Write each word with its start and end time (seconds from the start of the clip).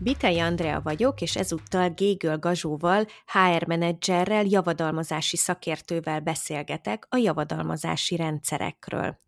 Bitei 0.00 0.38
Andrea 0.38 0.80
vagyok, 0.80 1.20
és 1.20 1.36
ezúttal 1.36 1.88
Gégöl 1.90 2.38
Gazsóval, 2.38 3.06
HR 3.26 3.66
menedzserrel, 3.66 4.44
javadalmazási 4.44 5.36
szakértővel 5.36 6.20
beszélgetek 6.20 7.06
a 7.08 7.16
javadalmazási 7.16 8.16
rendszerekről. 8.16 9.18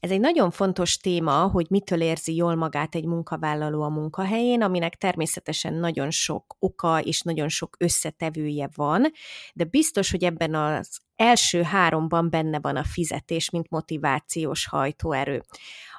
Ez 0.00 0.10
egy 0.10 0.20
nagyon 0.20 0.50
fontos 0.50 0.96
téma, 0.96 1.46
hogy 1.48 1.66
mitől 1.70 2.00
érzi 2.00 2.34
jól 2.34 2.54
magát 2.54 2.94
egy 2.94 3.04
munkavállaló 3.04 3.82
a 3.82 3.88
munkahelyén, 3.88 4.62
aminek 4.62 4.94
természetesen 4.94 5.74
nagyon 5.74 6.10
sok 6.10 6.56
oka 6.58 7.00
és 7.00 7.22
nagyon 7.22 7.48
sok 7.48 7.76
összetevője 7.78 8.68
van, 8.74 9.12
de 9.54 9.64
biztos, 9.64 10.10
hogy 10.10 10.24
ebben 10.24 10.54
az 10.54 11.00
első 11.16 11.62
háromban 11.62 12.30
benne 12.30 12.60
van 12.60 12.76
a 12.76 12.84
fizetés, 12.84 13.50
mint 13.50 13.70
motivációs 13.70 14.66
hajtóerő. 14.66 15.42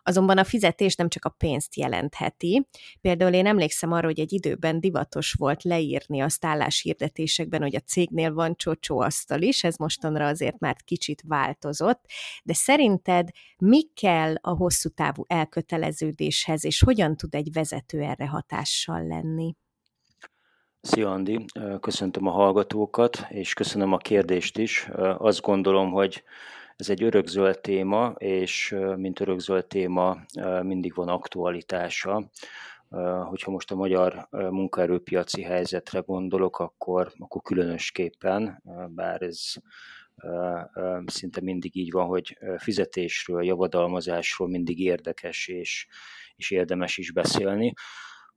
Azonban 0.08 0.38
a 0.38 0.44
fizetés 0.44 0.96
nem 0.96 1.10
csak 1.10 1.26
a 1.26 1.30
pénzt 1.30 1.76
jelentheti. 1.76 2.68
Például 3.02 3.34
én 3.34 3.46
emlékszem 3.46 3.92
arra, 3.92 4.06
hogy 4.06 4.20
egy 4.20 4.34
időben 4.34 4.80
divatos 4.80 5.34
volt 5.34 5.64
leírni 5.64 6.22
a 6.22 6.28
álláshirdetésekben, 6.42 7.62
hogy 7.62 7.76
a 7.76 7.80
cégnél 7.80 8.34
van 8.34 8.56
csocsóasztal 8.56 9.42
is, 9.42 9.64
ez 9.64 9.76
mostanra 9.76 10.26
azért 10.26 10.60
már 10.60 10.76
kicsit 10.84 11.24
változott, 11.28 12.02
de 12.44 12.54
szerinted 12.54 13.30
mi 13.58 13.84
kell 13.94 14.36
a 14.42 14.50
hosszú 14.50 14.90
távú 14.90 15.24
elköteleződéshez, 15.28 16.66
és 16.66 16.82
hogyan 16.82 17.18
tud 17.18 17.36
egy 17.36 17.50
vezető 17.54 18.02
erre 18.02 18.28
hatással 18.28 19.08
lenni? 19.08 19.56
Szia 20.82 21.12
Andi, 21.12 21.46
köszöntöm 21.80 22.28
a 22.28 22.32
hallgatókat, 22.32 23.26
és 23.30 23.54
köszönöm 23.54 23.94
a 23.94 23.98
kérdést 23.98 24.58
is. 24.58 24.90
Azt 25.18 25.42
gondolom, 25.42 25.92
hogy 25.92 26.24
ez 26.78 26.90
egy 26.90 27.04
örökzöld 27.04 27.60
téma, 27.60 28.14
és 28.18 28.76
mint 28.96 29.20
örökzöld 29.20 29.66
téma 29.66 30.18
mindig 30.62 30.94
van 30.94 31.08
aktualitása. 31.08 32.30
Hogyha 33.24 33.52
most 33.52 33.72
a 33.72 33.76
magyar 33.76 34.28
munkaerőpiaci 34.32 35.42
helyzetre 35.42 36.00
gondolok, 36.00 36.60
akkor, 36.60 37.12
akkor 37.18 37.42
különösképpen, 37.42 38.64
bár 38.90 39.22
ez 39.22 39.54
szinte 41.06 41.42
mindig 41.42 41.76
így 41.76 41.92
van, 41.92 42.06
hogy 42.06 42.38
fizetésről, 42.58 43.44
javadalmazásról 43.44 44.48
mindig 44.48 44.80
érdekes 44.80 45.48
és, 45.48 45.88
és 46.36 46.52
érdemes 46.52 46.98
is 46.98 47.12
beszélni 47.12 47.74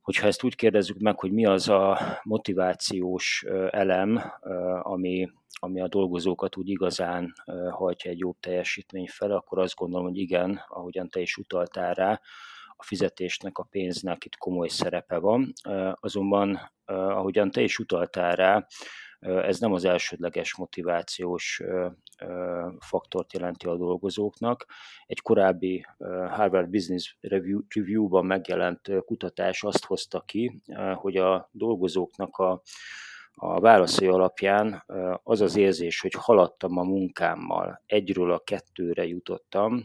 hogyha 0.01 0.27
ezt 0.27 0.43
úgy 0.43 0.55
kérdezzük 0.55 0.97
meg, 0.97 1.19
hogy 1.19 1.31
mi 1.31 1.45
az 1.45 1.69
a 1.69 1.99
motivációs 2.23 3.45
elem, 3.69 4.21
ami, 4.81 5.29
ami 5.59 5.81
a 5.81 5.87
dolgozókat 5.87 6.57
úgy 6.57 6.69
igazán 6.69 7.33
hajtja 7.69 8.11
egy 8.11 8.19
jobb 8.19 8.35
teljesítmény 8.39 9.07
fel, 9.07 9.31
akkor 9.31 9.59
azt 9.59 9.75
gondolom, 9.75 10.05
hogy 10.05 10.17
igen, 10.17 10.61
ahogyan 10.67 11.09
te 11.09 11.19
is 11.19 11.37
utaltál 11.37 11.93
rá, 11.93 12.21
a 12.81 12.83
fizetésnek, 12.83 13.57
a 13.57 13.67
pénznek 13.69 14.25
itt 14.25 14.35
komoly 14.35 14.67
szerepe 14.67 15.17
van. 15.17 15.53
Azonban, 15.93 16.71
ahogyan 16.85 17.51
te 17.51 17.61
is 17.61 17.79
utaltál 17.79 18.35
rá, 18.35 18.67
ez 19.21 19.59
nem 19.59 19.73
az 19.73 19.85
elsődleges 19.85 20.55
motivációs 20.55 21.61
faktort 22.79 23.33
jelenti 23.33 23.67
a 23.67 23.77
dolgozóknak. 23.77 24.65
Egy 25.05 25.21
korábbi 25.21 25.85
Harvard 26.29 26.69
Business 26.69 27.15
Review-ban 27.69 28.25
megjelent 28.25 28.91
kutatás 29.05 29.63
azt 29.63 29.85
hozta 29.85 30.21
ki, 30.21 30.61
hogy 30.95 31.17
a 31.17 31.49
dolgozóknak 31.51 32.37
a 32.37 32.61
a 33.35 33.59
válaszai 33.59 34.07
alapján 34.07 34.83
az 35.23 35.41
az 35.41 35.55
érzés, 35.55 35.99
hogy 36.01 36.13
haladtam 36.17 36.77
a 36.77 36.83
munkámmal, 36.83 37.81
egyről 37.85 38.31
a 38.31 38.39
kettőre 38.39 39.05
jutottam, 39.05 39.83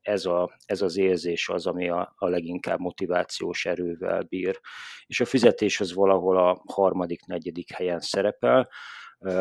ez, 0.00 0.24
a, 0.24 0.56
ez 0.66 0.82
az 0.82 0.96
érzés 0.96 1.48
az, 1.48 1.66
ami 1.66 1.88
a, 1.88 2.12
a 2.16 2.28
leginkább 2.28 2.78
motivációs 2.78 3.66
erővel 3.66 4.22
bír. 4.22 4.60
És 5.06 5.20
a 5.20 5.24
fizetés 5.24 5.80
az 5.80 5.94
valahol 5.94 6.38
a 6.38 6.62
harmadik, 6.66 7.26
negyedik 7.26 7.72
helyen 7.72 8.00
szerepel, 8.00 8.68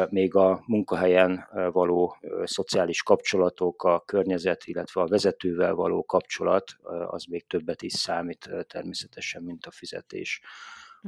még 0.09 0.35
a 0.35 0.63
munkahelyen 0.65 1.47
való 1.71 2.17
szociális 2.43 3.03
kapcsolatok, 3.03 3.83
a 3.83 3.99
környezet, 4.05 4.65
illetve 4.65 5.01
a 5.01 5.07
vezetővel 5.07 5.73
való 5.73 6.03
kapcsolat, 6.03 6.71
az 7.07 7.25
még 7.25 7.47
többet 7.47 7.81
is 7.81 7.93
számít 7.93 8.49
természetesen, 8.67 9.43
mint 9.43 9.65
a 9.65 9.71
fizetés. 9.71 10.41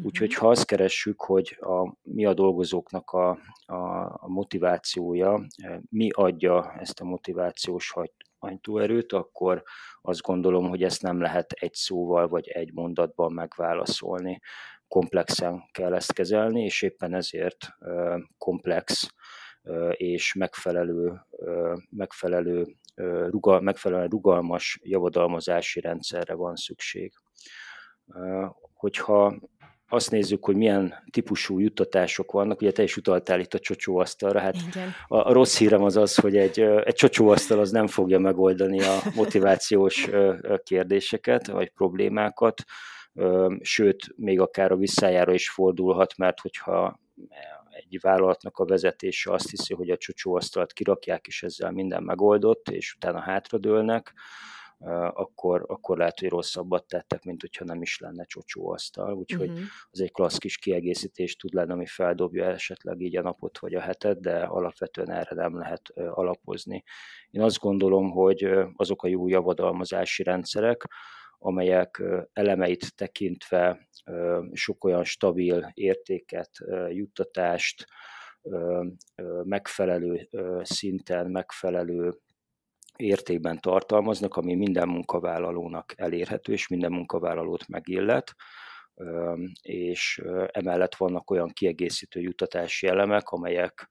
Úgyhogy 0.03 0.33
ha 0.33 0.49
azt 0.49 0.65
keressük, 0.65 1.21
hogy 1.21 1.57
a, 1.59 1.95
mi 2.01 2.25
a 2.25 2.33
dolgozóknak 2.33 3.11
a, 3.11 3.29
a, 3.65 3.75
a 4.13 4.27
motivációja, 4.27 5.47
mi 5.89 6.09
adja 6.11 6.73
ezt 6.79 6.99
a 6.99 7.05
motivációs 7.05 7.93
hajtóerőt, 8.39 9.13
akkor 9.13 9.63
azt 10.01 10.21
gondolom, 10.21 10.69
hogy 10.69 10.83
ezt 10.83 11.01
nem 11.01 11.21
lehet 11.21 11.51
egy 11.51 11.73
szóval 11.73 12.27
vagy 12.27 12.47
egy 12.47 12.73
mondatban 12.73 13.33
megválaszolni. 13.33 14.39
Komplexen 14.87 15.63
kell 15.71 15.93
ezt 15.93 16.13
kezelni, 16.13 16.63
és 16.63 16.81
éppen 16.81 17.13
ezért 17.13 17.67
komplex 18.37 19.13
és 19.91 20.33
megfelelő, 20.33 21.25
megfelelő, 21.89 22.65
rugal, 23.29 23.61
megfelelően 23.61 24.09
rugalmas 24.09 24.79
javadalmazási 24.83 25.79
rendszerre 25.79 26.33
van 26.33 26.55
szükség. 26.55 27.13
Hogyha 28.73 29.39
azt 29.89 30.11
nézzük, 30.11 30.45
hogy 30.45 30.55
milyen 30.55 31.03
típusú 31.11 31.59
juttatások 31.59 32.31
vannak, 32.31 32.61
ugye 32.61 32.71
te 32.71 32.83
is 32.83 32.97
utaltál 32.97 33.39
itt 33.39 33.53
a 33.53 33.59
csocsóasztalra, 33.59 34.39
hát 34.39 34.55
Igen. 34.67 34.93
a, 35.07 35.17
a 35.17 35.31
rossz 35.31 35.57
hírem 35.57 35.83
az 35.83 35.97
az, 35.97 36.15
hogy 36.15 36.37
egy, 36.37 36.59
egy 36.59 36.95
csocsóasztal 36.95 37.59
az 37.59 37.71
nem 37.71 37.87
fogja 37.87 38.19
megoldani 38.19 38.81
a 38.81 38.99
motivációs 39.15 40.09
kérdéseket, 40.63 41.47
vagy 41.47 41.69
problémákat, 41.69 42.63
sőt, 43.61 44.13
még 44.15 44.39
akár 44.39 44.71
a 44.71 44.75
visszájára 44.75 45.33
is 45.33 45.49
fordulhat, 45.49 46.17
mert 46.17 46.39
hogyha 46.39 46.99
egy 47.69 47.99
vállalatnak 48.01 48.57
a 48.57 48.65
vezetése 48.65 49.31
azt 49.31 49.49
hiszi, 49.49 49.73
hogy 49.73 49.89
a 49.89 49.97
csocsóasztalt 49.97 50.73
kirakják, 50.73 51.27
és 51.27 51.43
ezzel 51.43 51.71
minden 51.71 52.03
megoldott, 52.03 52.69
és 52.69 52.93
utána 52.93 53.19
hátradőlnek, 53.19 54.13
akkor, 55.13 55.65
akkor 55.67 55.97
lehet, 55.97 56.19
hogy 56.19 56.29
rosszabbat 56.29 56.87
tettek, 56.87 57.23
mint 57.23 57.41
hogyha 57.41 57.65
nem 57.65 57.81
is 57.81 57.99
lenne 57.99 58.23
csocsóasztal. 58.25 59.13
Úgyhogy 59.13 59.49
uh-huh. 59.49 59.65
az 59.89 60.01
egy 60.01 60.11
klassz 60.11 60.37
kis 60.37 60.57
kiegészítés 60.57 61.35
tud 61.35 61.53
lenni, 61.53 61.71
ami 61.71 61.85
feldobja 61.85 62.45
esetleg 62.45 63.01
így 63.01 63.17
a 63.17 63.21
napot 63.21 63.59
vagy 63.59 63.73
a 63.73 63.81
hetet, 63.81 64.19
de 64.21 64.39
alapvetően 64.39 65.11
erre 65.11 65.35
nem 65.35 65.57
lehet 65.57 65.89
alapozni. 65.95 66.83
Én 67.29 67.41
azt 67.41 67.59
gondolom, 67.59 68.11
hogy 68.11 68.49
azok 68.75 69.03
a 69.03 69.07
jó 69.07 69.27
javadalmazási 69.27 70.23
rendszerek, 70.23 70.87
amelyek 71.39 72.03
elemeit 72.33 72.95
tekintve 72.95 73.87
sok 74.51 74.83
olyan 74.83 75.03
stabil 75.03 75.71
értéket, 75.73 76.49
juttatást, 76.89 77.85
megfelelő 79.43 80.29
szinten, 80.61 81.31
megfelelő 81.31 82.17
értékben 82.97 83.59
tartalmaznak, 83.59 84.35
ami 84.35 84.55
minden 84.55 84.87
munkavállalónak 84.87 85.93
elérhető, 85.95 86.51
és 86.51 86.67
minden 86.67 86.91
munkavállalót 86.91 87.67
megillet, 87.67 88.35
és 89.61 90.21
emellett 90.51 90.95
vannak 90.95 91.29
olyan 91.29 91.49
kiegészítő 91.49 92.19
juttatási 92.19 92.87
elemek, 92.87 93.29
amelyek 93.29 93.87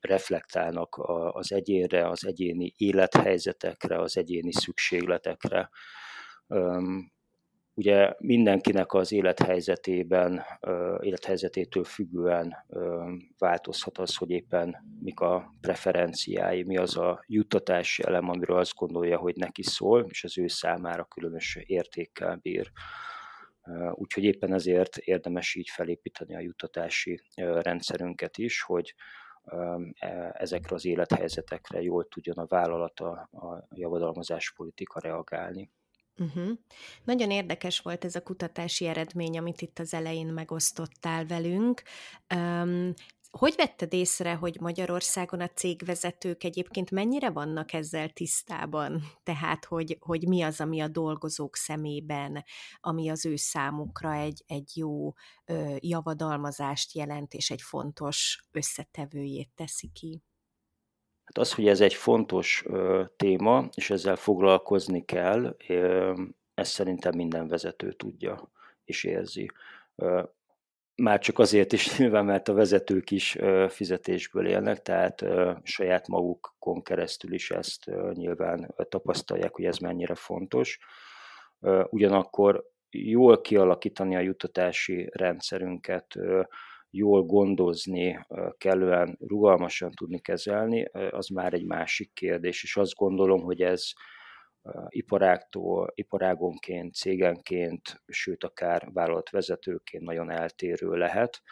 reflektálnak 0.00 0.96
az 1.32 1.52
egyénre, 1.52 2.08
az 2.08 2.26
egyéni 2.26 2.72
élethelyzetekre, 2.76 3.98
az 3.98 4.16
egyéni 4.16 4.52
szükségletekre. 4.52 5.70
Ugye 7.78 8.14
mindenkinek 8.18 8.92
az 8.92 9.12
élethelyzetében, 9.12 10.42
élethelyzetétől 11.00 11.84
függően 11.84 12.54
változhat 13.38 13.98
az, 13.98 14.16
hogy 14.16 14.30
éppen 14.30 14.76
mik 15.00 15.20
a 15.20 15.54
preferenciái, 15.60 16.62
mi 16.62 16.76
az 16.76 16.96
a 16.96 17.24
juttatási 17.26 18.02
elem, 18.06 18.28
amiről 18.28 18.56
azt 18.58 18.74
gondolja, 18.74 19.18
hogy 19.18 19.36
neki 19.36 19.62
szól, 19.62 20.06
és 20.08 20.24
az 20.24 20.38
ő 20.38 20.46
számára 20.46 21.04
különös 21.04 21.58
értékkel 21.66 22.36
bír. 22.42 22.70
Úgyhogy 23.92 24.24
éppen 24.24 24.52
ezért 24.52 24.96
érdemes 24.96 25.54
így 25.54 25.68
felépíteni 25.68 26.34
a 26.34 26.40
juttatási 26.40 27.20
rendszerünket 27.34 28.38
is, 28.38 28.62
hogy 28.62 28.94
e, 29.94 30.34
ezekre 30.38 30.74
az 30.74 30.84
élethelyzetekre 30.84 31.82
jól 31.82 32.08
tudjon 32.08 32.36
a 32.36 32.46
vállalata, 32.46 33.10
a 33.32 33.66
javadalmazás 33.74 34.52
politika 34.52 35.00
reagálni. 35.00 35.70
Uh-huh. 36.18 36.58
Nagyon 37.04 37.30
érdekes 37.30 37.80
volt 37.80 38.04
ez 38.04 38.14
a 38.14 38.22
kutatási 38.22 38.86
eredmény, 38.86 39.38
amit 39.38 39.60
itt 39.60 39.78
az 39.78 39.94
elején 39.94 40.26
megosztottál 40.26 41.26
velünk. 41.26 41.82
Um, 42.34 42.92
hogy 43.30 43.54
vetted 43.56 43.92
észre, 43.92 44.34
hogy 44.34 44.60
Magyarországon 44.60 45.40
a 45.40 45.48
cégvezetők 45.48 46.44
egyébként 46.44 46.90
mennyire 46.90 47.30
vannak 47.30 47.72
ezzel 47.72 48.08
tisztában? 48.08 49.02
Tehát, 49.22 49.64
hogy, 49.64 49.96
hogy 50.00 50.28
mi 50.28 50.42
az, 50.42 50.60
ami 50.60 50.80
a 50.80 50.88
dolgozók 50.88 51.56
szemében, 51.56 52.44
ami 52.80 53.08
az 53.08 53.26
ő 53.26 53.36
számukra 53.36 54.12
egy, 54.12 54.44
egy 54.46 54.70
jó 54.74 55.12
ö, 55.44 55.76
javadalmazást 55.78 56.92
jelent, 56.92 57.34
és 57.34 57.50
egy 57.50 57.62
fontos 57.62 58.46
összetevőjét 58.50 59.50
teszi 59.54 59.90
ki? 59.92 60.22
Hát 61.26 61.38
az, 61.38 61.52
hogy 61.52 61.68
ez 61.68 61.80
egy 61.80 61.94
fontos 61.94 62.64
ö, 62.66 63.04
téma, 63.16 63.68
és 63.74 63.90
ezzel 63.90 64.16
foglalkozni 64.16 65.04
kell, 65.04 65.56
ö, 65.68 66.12
ezt 66.54 66.72
szerintem 66.72 67.14
minden 67.14 67.48
vezető 67.48 67.92
tudja 67.92 68.50
és 68.84 69.04
érzi. 69.04 69.50
Ö, 69.96 70.22
már 70.94 71.18
csak 71.18 71.38
azért 71.38 71.72
is 71.72 71.92
nyilván, 71.98 72.24
mert 72.24 72.48
a 72.48 72.54
vezetők 72.54 73.10
is 73.10 73.38
fizetésből 73.68 74.46
élnek, 74.46 74.82
tehát 74.82 75.24
saját 75.62 76.08
magukon 76.08 76.82
keresztül 76.82 77.32
is 77.32 77.50
ezt 77.50 77.90
nyilván 78.12 78.74
tapasztalják, 78.88 79.54
hogy 79.54 79.64
ez 79.64 79.78
mennyire 79.78 80.14
fontos. 80.14 80.78
Ugyanakkor 81.90 82.70
jól 82.90 83.40
kialakítani 83.40 84.16
a 84.16 84.20
juttatási 84.20 85.10
rendszerünket, 85.12 86.18
jól 86.90 87.22
gondozni, 87.22 88.26
kellően 88.58 89.18
rugalmasan 89.20 89.90
tudni 89.90 90.20
kezelni, 90.20 90.84
az 91.10 91.28
már 91.28 91.54
egy 91.54 91.64
másik 91.64 92.12
kérdés, 92.12 92.62
és 92.62 92.76
azt 92.76 92.94
gondolom, 92.94 93.40
hogy 93.40 93.62
ez 93.62 93.90
iparáktól, 94.88 95.92
iparágonként, 95.94 96.94
cégenként, 96.94 98.02
sőt 98.06 98.44
akár 98.44 98.88
vállalatvezetőként 98.92 100.04
nagyon 100.04 100.30
eltérő 100.30 100.90
lehet, 100.90 101.42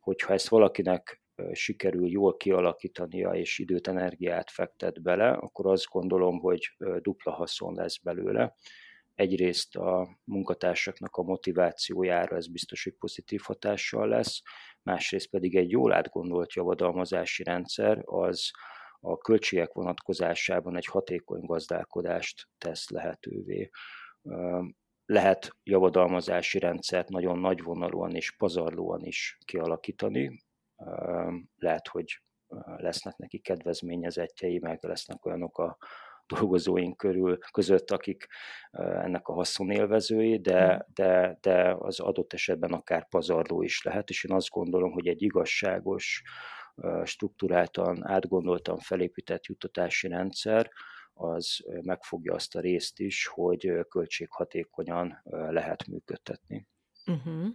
hogyha 0.00 0.32
ezt 0.32 0.48
valakinek 0.48 1.22
sikerül 1.52 2.08
jól 2.08 2.36
kialakítania 2.36 3.30
és 3.30 3.58
időt, 3.58 3.88
energiát 3.88 4.50
fektet 4.50 5.02
bele, 5.02 5.30
akkor 5.30 5.66
azt 5.66 5.88
gondolom, 5.90 6.38
hogy 6.38 6.76
dupla 7.00 7.32
haszon 7.32 7.74
lesz 7.74 7.98
belőle. 7.98 8.54
Egyrészt 9.14 9.76
a 9.76 10.18
munkatársaknak 10.24 11.16
a 11.16 11.22
motivációjára 11.22 12.36
ez 12.36 12.48
biztos, 12.48 12.84
hogy 12.84 12.94
pozitív 12.98 13.40
hatással 13.44 14.08
lesz, 14.08 14.42
másrészt 14.82 15.30
pedig 15.30 15.56
egy 15.56 15.70
jól 15.70 15.92
átgondolt 15.92 16.52
javadalmazási 16.52 17.42
rendszer 17.42 18.02
az 18.04 18.50
a 19.00 19.18
költségek 19.18 19.72
vonatkozásában 19.72 20.76
egy 20.76 20.86
hatékony 20.86 21.44
gazdálkodást 21.44 22.48
tesz 22.58 22.90
lehetővé. 22.90 23.70
Lehet 25.04 25.56
javadalmazási 25.62 26.58
rendszert 26.58 27.08
nagyon 27.08 27.38
nagyvonalúan 27.38 28.14
és 28.14 28.36
pazarlóan 28.36 29.04
is 29.04 29.38
kialakítani. 29.44 30.42
Lehet, 31.56 31.88
hogy 31.88 32.22
lesznek 32.76 33.16
neki 33.16 33.38
kedvezményezettjei, 33.38 34.58
meg 34.58 34.78
lesznek 34.82 35.24
olyanok 35.26 35.58
a 35.58 35.76
dolgozóink 36.26 36.96
körül, 36.96 37.38
között, 37.50 37.90
akik 37.90 38.26
ennek 38.72 39.28
a 39.28 39.32
haszonélvezői, 39.32 40.40
de, 40.40 40.66
hmm. 40.66 40.80
de, 40.94 41.38
de 41.40 41.76
az 41.78 42.00
adott 42.00 42.32
esetben 42.32 42.72
akár 42.72 43.08
pazarló 43.08 43.62
is 43.62 43.82
lehet, 43.82 44.08
és 44.08 44.24
én 44.24 44.36
azt 44.36 44.50
gondolom, 44.50 44.92
hogy 44.92 45.06
egy 45.06 45.22
igazságos, 45.22 46.22
struktúráltan, 47.04 48.06
átgondoltan 48.06 48.78
felépített 48.78 49.44
juttatási 49.44 50.08
rendszer, 50.08 50.70
az 51.14 51.58
megfogja 51.82 52.34
azt 52.34 52.54
a 52.54 52.60
részt 52.60 53.00
is, 53.00 53.26
hogy 53.26 53.86
költséghatékonyan 53.88 55.22
lehet 55.30 55.86
működtetni. 55.86 56.66
Uh-huh. 57.06 57.46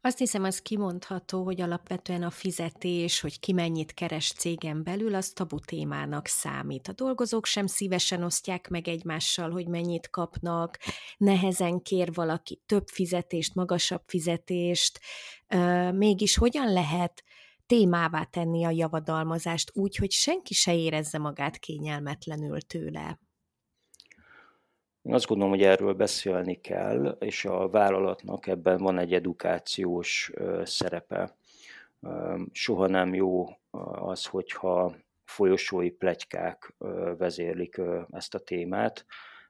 Azt 0.00 0.18
hiszem, 0.18 0.44
az 0.44 0.62
kimondható, 0.62 1.44
hogy 1.44 1.60
alapvetően 1.60 2.22
a 2.22 2.30
fizetés, 2.30 3.20
hogy 3.20 3.40
ki 3.40 3.52
mennyit 3.52 3.94
keres 3.94 4.32
cégen 4.32 4.82
belül, 4.82 5.14
az 5.14 5.30
tabu 5.30 5.58
témának 5.58 6.26
számít. 6.26 6.88
A 6.88 6.92
dolgozók 6.92 7.46
sem 7.46 7.66
szívesen 7.66 8.22
osztják 8.22 8.68
meg 8.68 8.88
egymással, 8.88 9.50
hogy 9.50 9.68
mennyit 9.68 10.10
kapnak, 10.10 10.78
nehezen 11.16 11.82
kér 11.82 12.14
valaki 12.14 12.62
több 12.66 12.88
fizetést, 12.88 13.54
magasabb 13.54 14.02
fizetést, 14.06 15.00
mégis 15.92 16.36
hogyan 16.36 16.72
lehet 16.72 17.24
témává 17.66 18.24
tenni 18.24 18.64
a 18.64 18.70
javadalmazást 18.70 19.70
úgy, 19.74 19.96
hogy 19.96 20.10
senki 20.10 20.54
se 20.54 20.74
érezze 20.74 21.18
magát 21.18 21.58
kényelmetlenül 21.58 22.60
tőle. 22.60 23.18
Én 25.06 25.14
azt 25.14 25.26
gondolom, 25.26 25.52
hogy 25.52 25.62
erről 25.62 25.92
beszélni 25.92 26.60
kell, 26.60 27.16
és 27.20 27.44
a 27.44 27.68
vállalatnak 27.68 28.46
ebben 28.46 28.78
van 28.78 28.98
egy 28.98 29.12
edukációs 29.12 30.32
szerepe. 30.62 31.36
Soha 32.52 32.86
nem 32.86 33.14
jó 33.14 33.46
az, 34.00 34.24
hogyha 34.24 34.94
folyosói 35.24 35.90
plegykák 35.90 36.74
vezérlik 37.18 37.80
ezt 38.10 38.34
a 38.34 38.38
témát, 38.38 39.06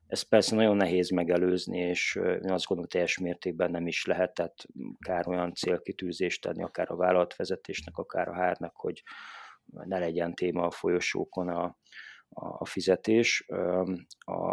ez 0.06 0.22
persze 0.22 0.54
nagyon 0.54 0.76
nehéz 0.76 1.10
megelőzni, 1.10 1.78
és 1.78 2.14
én 2.14 2.50
azt 2.50 2.66
gondolom, 2.66 2.90
teljes 2.90 3.18
mértékben 3.18 3.70
nem 3.70 3.86
is 3.86 4.04
lehet, 4.04 4.34
tehát 4.34 4.66
kár 4.98 5.28
olyan 5.28 5.54
célkitűzést 5.54 6.42
tenni, 6.42 6.62
akár 6.62 6.90
a 6.90 6.96
vállalatvezetésnek, 6.96 7.96
akár 7.96 8.28
a 8.28 8.34
hárnak, 8.34 8.76
hogy 8.76 9.02
ne 9.64 9.98
legyen 9.98 10.34
téma 10.34 10.62
a 10.66 10.70
folyosókon 10.70 11.48
a, 11.48 11.76
a 12.38 12.64
fizetés. 12.64 13.46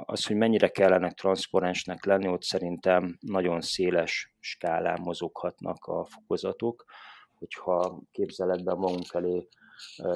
Az, 0.05 0.25
hogy 0.25 0.35
mennyire 0.35 0.67
kellene 0.67 1.11
transzparensnek 1.11 2.05
lenni, 2.05 2.27
ott 2.27 2.43
szerintem 2.43 3.17
nagyon 3.19 3.61
széles 3.61 4.33
skálán 4.39 5.01
mozoghatnak 5.01 5.85
a 5.85 6.05
fokozatok, 6.05 6.85
hogyha 7.33 8.01
képzeletben 8.11 8.77
magunk 8.77 9.13
elé 9.13 9.47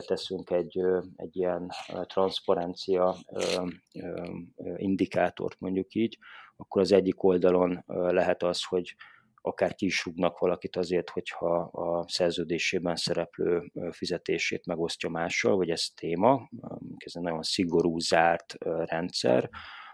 teszünk 0.06 0.50
egy, 0.50 0.82
egy 1.16 1.36
ilyen 1.36 1.72
transzparencia 2.04 3.16
indikátort, 4.76 5.60
mondjuk 5.60 5.94
így, 5.94 6.18
akkor 6.56 6.82
az 6.82 6.92
egyik 6.92 7.24
oldalon 7.24 7.84
lehet 7.88 8.44
az, 8.44 8.64
hogy 8.64 8.96
akár 9.48 9.76
ki 9.76 9.86
is 9.86 10.06
rúgnak 10.06 10.40
valakit 10.40 10.76
azért, 10.76 11.10
hogyha 11.10 11.56
a 11.60 12.06
szerződésében 12.08 12.96
szereplő 12.96 13.72
fizetését 13.92 14.66
megosztja 14.66 15.10
mással, 15.10 15.56
vagy 15.56 15.70
ez 15.70 15.86
téma, 15.96 16.50
ez 16.98 17.12
egy 17.16 17.22
nagyon 17.22 17.44
szigorú, 17.44 18.00
zárt 18.00 18.56
rendszer, 18.86 19.50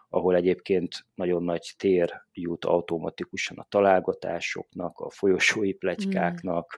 ahol 0.10 0.36
egyébként 0.36 1.06
nagyon 1.14 1.44
nagy 1.44 1.74
tér 1.78 2.22
jut 2.34 2.66
automatikusan 2.66 3.58
a 3.58 3.66
találgatásoknak, 3.70 5.00
a 5.00 5.10
folyosói 5.10 5.74
plegykáknak, 5.74 6.78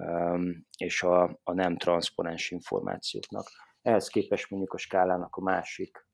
mm. 0.00 0.50
és 0.76 1.02
a, 1.02 1.38
a 1.42 1.52
nem 1.52 1.76
transzponens 1.76 2.50
információknak. 2.50 3.46
Ehhez 3.82 4.08
képest 4.08 4.50
mondjuk 4.50 4.72
a 4.72 4.78
skálának 4.78 5.36
a 5.36 5.42
másik 5.42 6.06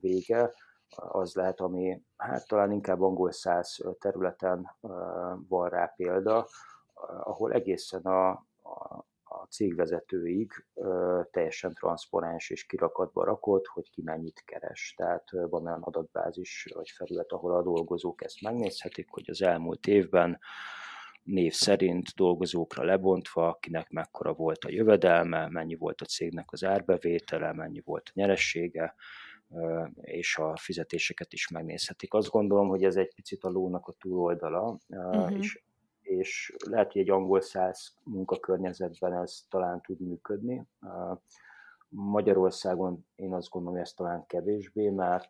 vége, 0.00 0.50
az 0.94 1.34
lehet, 1.34 1.60
ami 1.60 2.02
hát 2.16 2.48
talán 2.48 2.72
inkább 2.72 3.00
angol 3.00 3.32
száz 3.32 3.78
területen 3.98 4.76
van 5.48 5.68
rá 5.68 5.92
példa, 5.96 6.46
ahol 7.22 7.52
egészen 7.52 8.02
a, 8.02 8.28
a, 8.62 9.06
a 9.22 9.46
cégvezetőig 9.50 10.52
teljesen 11.30 11.72
transzponens 11.72 12.50
és 12.50 12.66
kirakatba 12.66 13.24
rakott, 13.24 13.66
hogy 13.66 13.90
ki 13.90 14.02
mennyit 14.02 14.42
keres. 14.44 14.94
Tehát 14.96 15.30
van 15.30 15.66
olyan 15.66 15.82
adatbázis 15.82 16.68
vagy 16.74 16.90
felület, 16.90 17.32
ahol 17.32 17.56
a 17.56 17.62
dolgozók 17.62 18.24
ezt 18.24 18.42
megnézhetik, 18.42 19.10
hogy 19.10 19.30
az 19.30 19.42
elmúlt 19.42 19.86
évben 19.86 20.38
név 21.22 21.52
szerint 21.52 22.14
dolgozókra 22.14 22.84
lebontva, 22.84 23.58
kinek 23.60 23.90
mekkora 23.90 24.32
volt 24.32 24.64
a 24.64 24.70
jövedelme, 24.70 25.48
mennyi 25.48 25.74
volt 25.74 26.00
a 26.00 26.04
cégnek 26.04 26.52
az 26.52 26.64
árbevétele, 26.64 27.52
mennyi 27.52 27.82
volt 27.84 28.06
a 28.08 28.12
nyeressége, 28.14 28.94
és 30.00 30.36
a 30.36 30.56
fizetéseket 30.56 31.32
is 31.32 31.48
megnézhetik. 31.48 32.14
Azt 32.14 32.30
gondolom, 32.30 32.68
hogy 32.68 32.84
ez 32.84 32.96
egy 32.96 33.14
picit 33.14 33.44
a 33.44 33.48
lónak 33.48 33.86
a 33.86 33.92
túloldala, 33.92 34.78
uh-huh. 34.88 35.38
és, 35.38 35.62
és 36.00 36.54
lehet, 36.66 36.92
hogy 36.92 37.00
egy 37.00 37.10
angol 37.10 37.40
száz 37.40 37.94
munkakörnyezetben 38.02 39.12
ez 39.12 39.40
talán 39.48 39.80
tud 39.80 40.00
működni. 40.00 40.66
Magyarországon 41.88 43.06
én 43.14 43.34
azt 43.34 43.48
gondolom, 43.48 43.76
hogy 43.78 43.86
ez 43.86 43.94
talán 43.94 44.26
kevésbé, 44.26 44.90
mert 44.90 45.28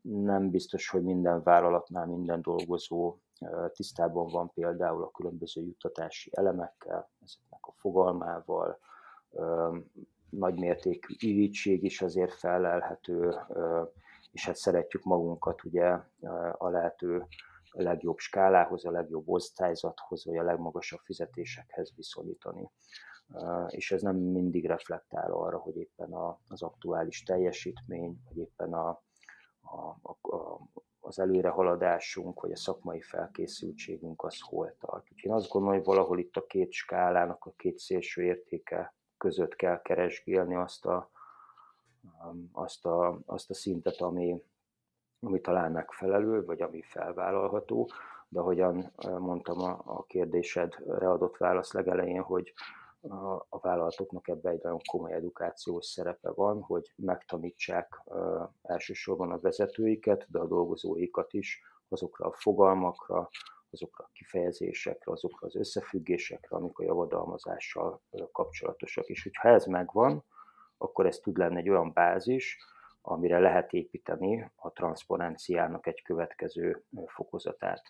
nem 0.00 0.50
biztos, 0.50 0.88
hogy 0.88 1.02
minden 1.02 1.42
vállalatnál 1.42 2.06
minden 2.06 2.42
dolgozó 2.42 3.18
tisztában 3.72 4.26
van 4.26 4.52
például 4.52 5.02
a 5.02 5.10
különböző 5.10 5.62
juttatási 5.62 6.30
elemekkel, 6.34 7.10
ezeknek 7.24 7.66
a 7.66 7.72
fogalmával, 7.72 8.78
nagymértékű 10.30 11.14
irítség 11.18 11.84
is 11.84 12.02
azért 12.02 12.32
felelhető, 12.32 13.34
és 14.32 14.46
hát 14.46 14.56
szeretjük 14.56 15.02
magunkat 15.02 15.64
ugye 15.64 15.86
a 16.58 16.68
lehető 16.68 17.26
legjobb 17.70 18.18
skálához, 18.18 18.84
a 18.84 18.90
legjobb 18.90 19.28
osztályzathoz, 19.28 20.24
vagy 20.24 20.36
a 20.36 20.42
legmagasabb 20.42 21.00
fizetésekhez 21.04 21.92
viszonyítani. 21.96 22.70
És 23.68 23.92
ez 23.92 24.02
nem 24.02 24.16
mindig 24.16 24.66
reflektál 24.66 25.32
arra, 25.32 25.58
hogy 25.58 25.76
éppen 25.76 26.12
az 26.48 26.62
aktuális 26.62 27.22
teljesítmény, 27.22 28.20
vagy 28.28 28.36
éppen 28.36 28.72
a, 28.72 29.02
a, 29.60 30.10
a, 30.36 30.60
az 31.00 31.18
előrehaladásunk, 31.18 32.40
vagy 32.40 32.52
a 32.52 32.56
szakmai 32.56 33.00
felkészültségünk 33.00 34.22
az 34.22 34.40
hol 34.40 34.76
tart. 34.78 35.02
Úgyhogy 35.02 35.30
én 35.30 35.32
azt 35.32 35.48
gondolom, 35.48 35.76
hogy 35.76 35.86
valahol 35.86 36.18
itt 36.18 36.36
a 36.36 36.46
két 36.46 36.72
skálának 36.72 37.44
a 37.44 37.52
két 37.56 37.78
szélső 37.78 38.22
értéke 38.22 38.94
között 39.18 39.56
kell 39.56 39.82
keresgélni 39.82 40.54
azt 40.54 40.86
a, 40.86 41.10
azt 42.52 42.86
a, 42.86 43.18
azt 43.26 43.50
a 43.50 43.54
szintet, 43.54 44.00
ami, 44.00 44.42
ami 45.20 45.40
talán 45.40 45.72
megfelelő, 45.72 46.44
vagy 46.44 46.62
ami 46.62 46.82
felvállalható, 46.82 47.90
de 48.28 48.40
ahogyan 48.40 48.92
mondtam 49.18 49.60
a, 49.60 49.80
a 49.84 50.04
kérdésedre 50.04 51.10
adott 51.10 51.36
válasz 51.36 51.72
legelején, 51.72 52.22
hogy 52.22 52.52
a, 53.00 53.46
a 53.48 53.58
vállalatoknak 53.60 54.28
ebben 54.28 54.52
egy 54.52 54.62
nagyon 54.62 54.80
komoly 54.90 55.12
edukációs 55.12 55.86
szerepe 55.86 56.30
van, 56.30 56.62
hogy 56.62 56.92
megtanítsák 56.96 58.00
uh, 58.04 58.42
elsősorban 58.62 59.30
a 59.30 59.40
vezetőiket, 59.40 60.26
de 60.30 60.38
a 60.38 60.46
dolgozóikat 60.46 61.32
is 61.32 61.62
azokra 61.88 62.26
a 62.26 62.32
fogalmakra, 62.32 63.28
azokra 63.78 64.04
a 64.04 64.10
kifejezésekre, 64.12 65.12
azokra 65.12 65.46
az 65.46 65.56
összefüggésekre, 65.56 66.56
amik 66.56 66.78
a 66.78 66.82
javadalmazással 66.84 68.02
kapcsolatosak. 68.32 69.06
És 69.06 69.22
hogyha 69.22 69.48
ez 69.48 69.64
megvan, 69.64 70.24
akkor 70.78 71.06
ez 71.06 71.18
tud 71.18 71.36
lenni 71.36 71.58
egy 71.58 71.68
olyan 71.68 71.92
bázis, 71.92 72.58
amire 73.02 73.38
lehet 73.38 73.72
építeni 73.72 74.50
a 74.56 74.72
transzparenciának 74.72 75.86
egy 75.86 76.02
következő 76.02 76.84
fokozatát. 77.06 77.82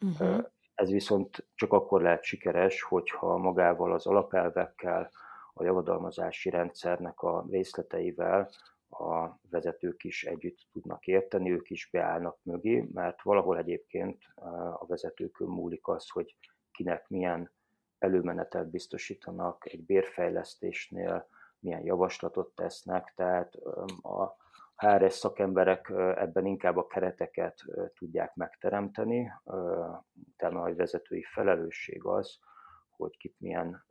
Uh-huh. 0.00 0.44
Ez 0.74 0.90
viszont 0.90 1.46
csak 1.54 1.72
akkor 1.72 2.02
lehet 2.02 2.22
sikeres, 2.22 2.82
hogyha 2.82 3.36
magával 3.36 3.92
az 3.92 4.06
alapelvekkel, 4.06 5.10
a 5.54 5.64
javadalmazási 5.64 6.50
rendszernek 6.50 7.20
a 7.20 7.44
részleteivel 7.50 8.50
a 8.92 9.38
vezetők 9.50 10.04
is 10.04 10.24
együtt 10.24 10.58
tudnak 10.72 11.06
érteni, 11.06 11.52
ők 11.52 11.70
is 11.70 11.88
beállnak 11.92 12.38
mögé, 12.42 12.88
mert 12.92 13.22
valahol 13.22 13.58
egyébként 13.58 14.22
a 14.78 14.86
vezetőkön 14.86 15.48
múlik 15.48 15.88
az, 15.88 16.08
hogy 16.08 16.36
kinek 16.72 17.08
milyen 17.08 17.50
előmenetet 17.98 18.70
biztosítanak 18.70 19.66
egy 19.66 19.84
bérfejlesztésnél, 19.84 21.28
milyen 21.58 21.84
javaslatot 21.84 22.54
tesznek, 22.54 23.12
tehát 23.16 23.54
a 24.02 24.36
HRS 24.76 25.14
szakemberek 25.14 25.90
ebben 26.16 26.46
inkább 26.46 26.76
a 26.76 26.86
kereteket 26.86 27.64
tudják 27.94 28.34
megteremteni, 28.34 29.32
utána 30.32 30.62
a 30.62 30.74
vezetői 30.74 31.22
felelősség 31.22 32.04
az, 32.04 32.38
hogy 32.96 33.16
kit 33.16 33.34
milyen 33.38 33.84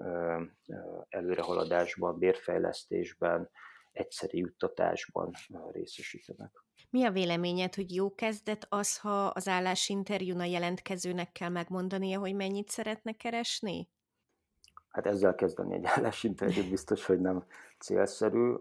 előrehaladásban, 1.10 2.18
bérfejlesztésben, 2.18 3.50
egyszeri 3.92 4.38
juttatásban 4.38 5.32
részesítenek. 5.72 6.64
Mi 6.90 7.06
a 7.06 7.12
véleményed, 7.12 7.76
hogy 7.76 7.96
jó 7.96 8.16
kezdet 8.16 8.66
az, 8.70 8.98
ha 8.98 9.26
az 9.26 9.48
állásinterjún 9.48 10.40
a 10.40 10.44
jelentkezőnek 10.44 11.32
kell 11.32 11.50
megmondania, 11.50 12.20
hogy 12.20 12.36
mennyit 12.36 12.70
szeretne 12.70 13.12
keresni? 13.12 13.90
Hát 14.90 15.06
ezzel 15.06 15.36
kezdeni 15.36 15.74
egy 15.74 15.86
állásinterjút 15.96 16.70
biztos, 16.70 17.06
hogy 17.06 17.20
nem 17.20 17.44
célszerű. 17.80 18.54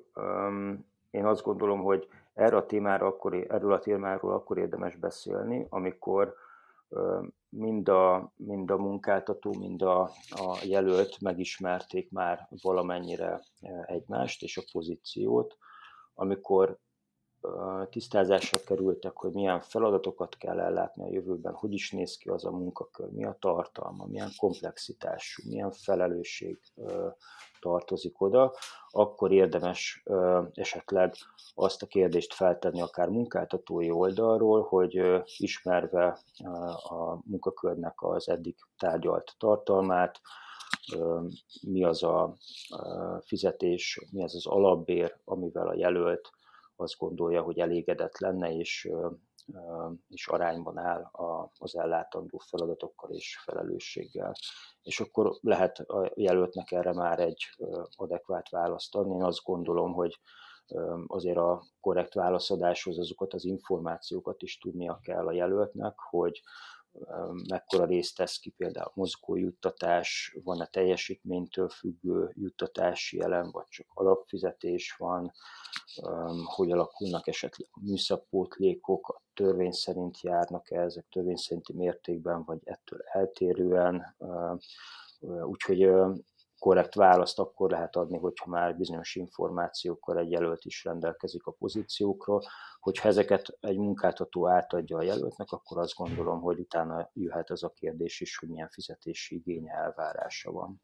Én 1.10 1.24
azt 1.24 1.42
gondolom, 1.42 1.80
hogy 1.80 2.08
erre 2.34 2.56
a 2.56 2.66
témára 2.66 3.06
akkor, 3.06 3.34
erről 3.34 3.72
a 3.72 3.78
témáról 3.78 4.32
akkor 4.32 4.58
érdemes 4.58 4.96
beszélni, 4.96 5.66
amikor 5.68 6.34
mind 7.50 7.88
a, 7.88 8.32
mind 8.36 8.70
a 8.70 8.76
munkáltató, 8.76 9.52
mind 9.52 9.82
a, 9.82 10.00
a 10.28 10.58
jelölt 10.64 11.20
megismerték 11.20 12.10
már 12.10 12.48
valamennyire 12.62 13.40
egymást 13.86 14.42
és 14.42 14.56
a 14.56 14.62
pozíciót, 14.72 15.56
amikor 16.14 16.78
tisztázásra 17.90 18.58
kerültek, 18.66 19.16
hogy 19.16 19.32
milyen 19.32 19.60
feladatokat 19.60 20.36
kell 20.36 20.60
ellátni 20.60 21.02
a 21.02 21.12
jövőben, 21.12 21.52
hogy 21.52 21.72
is 21.72 21.90
néz 21.90 22.16
ki 22.16 22.28
az 22.28 22.44
a 22.44 22.50
munkakör, 22.50 23.10
mi 23.10 23.24
a 23.24 23.36
tartalma, 23.40 24.06
milyen 24.06 24.30
komplexitású, 24.36 25.42
milyen 25.48 25.70
felelősség 25.70 26.60
tartozik 27.60 28.20
oda, 28.20 28.54
akkor 28.90 29.32
érdemes 29.32 30.04
esetleg 30.52 31.14
azt 31.54 31.82
a 31.82 31.86
kérdést 31.86 32.34
feltenni 32.34 32.80
akár 32.80 33.08
munkáltatói 33.08 33.90
oldalról, 33.90 34.62
hogy 34.62 35.22
ismerve 35.36 36.18
a 36.88 37.18
munkakörnek 37.24 38.02
az 38.02 38.28
eddig 38.28 38.56
tárgyalt 38.78 39.34
tartalmát, 39.38 40.20
mi 41.60 41.84
az 41.84 42.02
a 42.02 42.36
fizetés, 43.20 44.00
mi 44.10 44.22
az 44.22 44.34
az 44.34 44.46
alapbér, 44.46 45.16
amivel 45.24 45.68
a 45.68 45.74
jelölt 45.74 46.30
azt 46.80 46.98
gondolja, 46.98 47.42
hogy 47.42 47.58
elégedett 47.58 48.18
lenne, 48.18 48.52
és, 48.52 48.90
és 50.08 50.26
arányban 50.28 50.78
áll 50.78 51.10
az 51.58 51.76
ellátandó 51.76 52.38
feladatokkal 52.38 53.10
és 53.10 53.38
felelősséggel. 53.44 54.34
És 54.82 55.00
akkor 55.00 55.36
lehet 55.40 55.78
a 55.78 56.12
jelöltnek 56.14 56.70
erre 56.70 56.92
már 56.92 57.20
egy 57.20 57.44
adekvát 57.96 58.48
választ 58.48 58.94
adni. 58.94 59.14
Én 59.14 59.22
azt 59.22 59.44
gondolom, 59.44 59.92
hogy 59.92 60.20
azért 61.06 61.36
a 61.36 61.62
korrekt 61.80 62.14
válaszadáshoz 62.14 62.98
azokat 62.98 63.34
az 63.34 63.44
információkat 63.44 64.42
is 64.42 64.58
tudnia 64.58 64.98
kell 65.02 65.26
a 65.26 65.32
jelöltnek, 65.32 65.98
hogy 65.98 66.42
mekkora 67.48 67.84
részt 67.84 68.16
tesz 68.16 68.38
ki 68.38 68.50
például 68.50 68.90
mozgó 68.94 69.36
juttatás, 69.36 70.36
van-e 70.44 70.66
teljesítménytől 70.66 71.68
függő 71.68 72.32
juttatási 72.34 73.20
elem, 73.20 73.50
vagy 73.50 73.66
csak 73.68 73.86
alapfizetés 73.94 74.94
van, 74.98 75.32
hogy 76.44 76.70
alakulnak 76.70 77.26
esetleg 77.26 77.68
a 77.72 77.80
műszakpótlékok, 77.82 79.08
a 79.08 79.22
törvény 79.34 79.72
szerint 79.72 80.20
járnak-e 80.20 80.80
ezek 80.80 81.06
törvény 81.10 81.36
szerinti 81.36 81.72
mértékben, 81.72 82.44
vagy 82.44 82.60
ettől 82.64 83.00
eltérően. 83.12 84.16
Úgyhogy 85.42 85.90
korrekt 86.60 86.94
választ 86.94 87.38
akkor 87.38 87.70
lehet 87.70 87.96
adni, 87.96 88.18
hogyha 88.18 88.50
már 88.50 88.76
bizonyos 88.76 89.14
információkkal 89.14 90.18
egy 90.18 90.30
jelölt 90.30 90.64
is 90.64 90.84
rendelkezik 90.84 91.46
a 91.46 91.52
pozíciókról. 91.52 92.42
Hogyha 92.80 93.08
ezeket 93.08 93.56
egy 93.60 93.76
munkáltató 93.76 94.48
átadja 94.48 94.96
a 94.96 95.02
jelöltnek, 95.02 95.50
akkor 95.50 95.78
azt 95.78 95.94
gondolom, 95.94 96.40
hogy 96.40 96.58
utána 96.58 97.10
jöhet 97.14 97.50
az 97.50 97.62
a 97.62 97.70
kérdés 97.70 98.20
is, 98.20 98.36
hogy 98.36 98.48
milyen 98.48 98.68
fizetési 98.68 99.34
igénye 99.34 99.72
elvárása 99.72 100.52
van. 100.52 100.82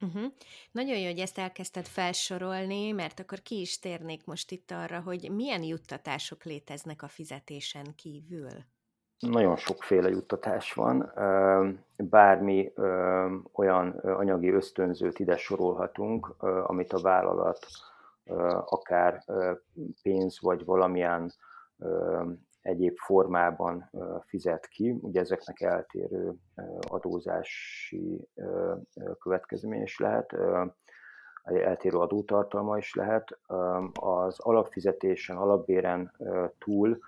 Uh-huh. 0.00 0.32
Nagyon 0.70 0.98
jó, 0.98 1.06
hogy 1.06 1.18
ezt 1.18 1.38
elkezdted 1.38 1.86
felsorolni, 1.86 2.90
mert 2.90 3.20
akkor 3.20 3.42
ki 3.42 3.60
is 3.60 3.78
térnék 3.78 4.24
most 4.24 4.50
itt 4.50 4.70
arra, 4.70 5.00
hogy 5.00 5.30
milyen 5.30 5.62
juttatások 5.62 6.44
léteznek 6.44 7.02
a 7.02 7.08
fizetésen 7.08 7.94
kívül. 7.94 8.64
Nagyon 9.18 9.56
sokféle 9.56 10.08
juttatás 10.08 10.72
van. 10.72 11.12
Bármi 11.96 12.72
olyan 13.52 13.90
anyagi 13.90 14.50
ösztönzőt 14.50 15.18
ide 15.18 15.36
sorolhatunk, 15.36 16.34
amit 16.66 16.92
a 16.92 17.00
vállalat 17.00 17.58
akár 18.64 19.24
pénz 20.02 20.40
vagy 20.40 20.64
valamilyen 20.64 21.32
egyéb 22.62 22.96
formában 22.96 23.90
fizet 24.26 24.66
ki. 24.66 24.98
Ugye 25.00 25.20
ezeknek 25.20 25.60
eltérő 25.60 26.34
adózási 26.80 28.28
következmény 29.18 29.82
is 29.82 29.98
lehet, 29.98 30.36
eltérő 31.44 31.98
adótartalma 31.98 32.76
is 32.76 32.94
lehet. 32.94 33.38
Az 33.92 34.40
alapfizetésen, 34.40 35.36
alapbéren 35.36 36.12
túl 36.58 36.98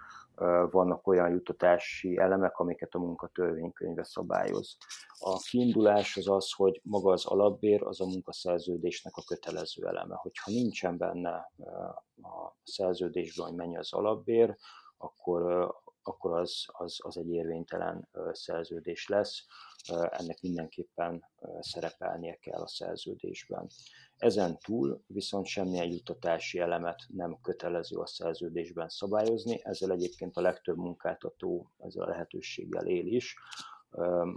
vannak 0.70 1.06
olyan 1.06 1.30
juttatási 1.30 2.18
elemek, 2.18 2.58
amiket 2.58 2.94
a 2.94 2.98
munkatörvénykönyve 2.98 4.04
szabályoz. 4.04 4.76
A 5.18 5.38
kiindulás 5.38 6.16
az 6.16 6.28
az, 6.28 6.52
hogy 6.52 6.80
maga 6.84 7.12
az 7.12 7.26
alapbér 7.26 7.82
az 7.82 8.00
a 8.00 8.06
munkaszerződésnek 8.06 9.16
a 9.16 9.22
kötelező 9.26 9.86
eleme. 9.86 10.14
Hogyha 10.14 10.50
nincsen 10.50 10.96
benne 10.96 11.52
a 12.22 12.56
szerződésben, 12.62 13.46
hogy 13.46 13.56
mennyi 13.56 13.76
az 13.76 13.92
alapbér, 13.92 14.56
akkor, 14.96 15.74
akkor 16.02 16.38
az, 16.38 16.64
az, 16.66 16.98
az 17.02 17.16
egy 17.16 17.30
érvénytelen 17.30 18.08
szerződés 18.32 19.08
lesz. 19.08 19.44
Ennek 20.10 20.40
mindenképpen 20.40 21.24
szerepelnie 21.60 22.34
kell 22.34 22.60
a 22.60 22.68
szerződésben. 22.68 23.70
Ezen 24.20 24.58
túl 24.58 25.02
viszont 25.06 25.46
semmilyen 25.46 25.90
juttatási 25.90 26.58
elemet 26.58 27.02
nem 27.08 27.38
kötelező 27.42 27.96
a 27.96 28.06
szerződésben 28.06 28.88
szabályozni, 28.88 29.60
ezzel 29.64 29.90
egyébként 29.90 30.36
a 30.36 30.40
legtöbb 30.40 30.76
munkáltató 30.76 31.70
ezzel 31.78 32.02
a 32.02 32.08
lehetőséggel 32.08 32.86
él 32.86 33.06
is. 33.06 33.36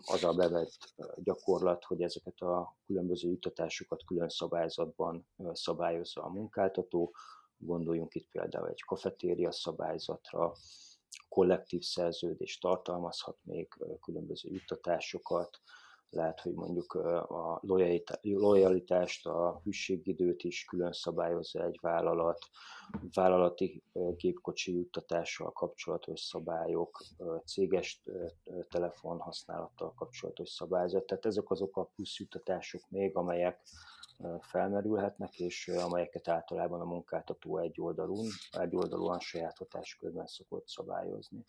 Az 0.06 0.24
a 0.24 0.34
bevett 0.34 0.78
gyakorlat, 1.16 1.84
hogy 1.84 2.02
ezeket 2.02 2.40
a 2.40 2.78
különböző 2.86 3.30
juttatásokat 3.30 4.04
külön 4.06 4.30
szabályzatban 4.30 5.28
szabályozza 5.52 6.24
a 6.24 6.30
munkáltató. 6.30 7.16
Gondoljunk 7.58 8.16
itt 8.16 8.30
például 8.32 8.70
egy 8.70 8.82
kafetéria 8.82 9.52
szabályzatra, 9.52 10.54
kollektív 11.30 11.82
szerződés 11.82 12.58
tartalmazhat 12.58 13.38
még 13.42 13.68
különböző 14.02 14.50
juttatásokat, 14.52 15.62
lehet, 16.14 16.40
hogy 16.40 16.54
mondjuk 16.54 16.94
a 16.94 17.62
lojalitást, 18.22 19.26
a 19.26 19.62
hűségidőt 19.64 20.44
is 20.44 20.66
külön 20.66 20.92
szabályozza 20.92 21.64
egy 21.64 21.78
vállalat, 21.82 22.40
vállalati 23.14 23.84
gépkocsi 24.18 24.74
juttatással 24.74 25.52
kapcsolatos 25.52 26.22
szabályok, 26.22 27.04
céges 27.46 28.04
telefonhasználattal 28.70 29.94
kapcsolatos 29.94 30.50
szabályzat. 30.50 31.06
Tehát 31.06 31.26
ezek 31.26 31.50
azok 31.50 31.78
a 31.78 31.90
plusz 31.96 32.20
juttatások 32.20 32.82
még, 32.90 33.16
amelyek 33.16 33.62
felmerülhetnek, 34.40 35.40
és 35.40 35.68
amelyeket 35.68 36.28
általában 36.28 36.82
a 36.82 36.86
munkáltató 36.86 37.58
egy 37.58 37.82
oldalon, 37.82 38.26
egy 38.52 38.76
oldalúan 38.76 39.20
saját 39.20 39.58
hatáskörben 39.58 40.28
szokott 40.28 40.68
szabályozni. 40.68 41.44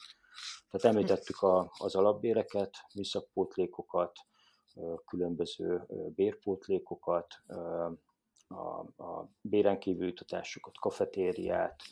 Tehát 0.71 0.97
említettük 0.97 1.42
a, 1.42 1.73
az 1.78 1.94
alapbéreket, 1.94 2.76
műszakpótlékokat, 2.94 4.12
különböző 5.07 5.87
bérpótlékokat, 6.14 7.26
a, 8.47 9.02
a 9.04 9.28
béren 9.40 9.78
kívül 9.78 10.07
jutatásokat, 10.07 10.78
kafetériát, 10.78 11.83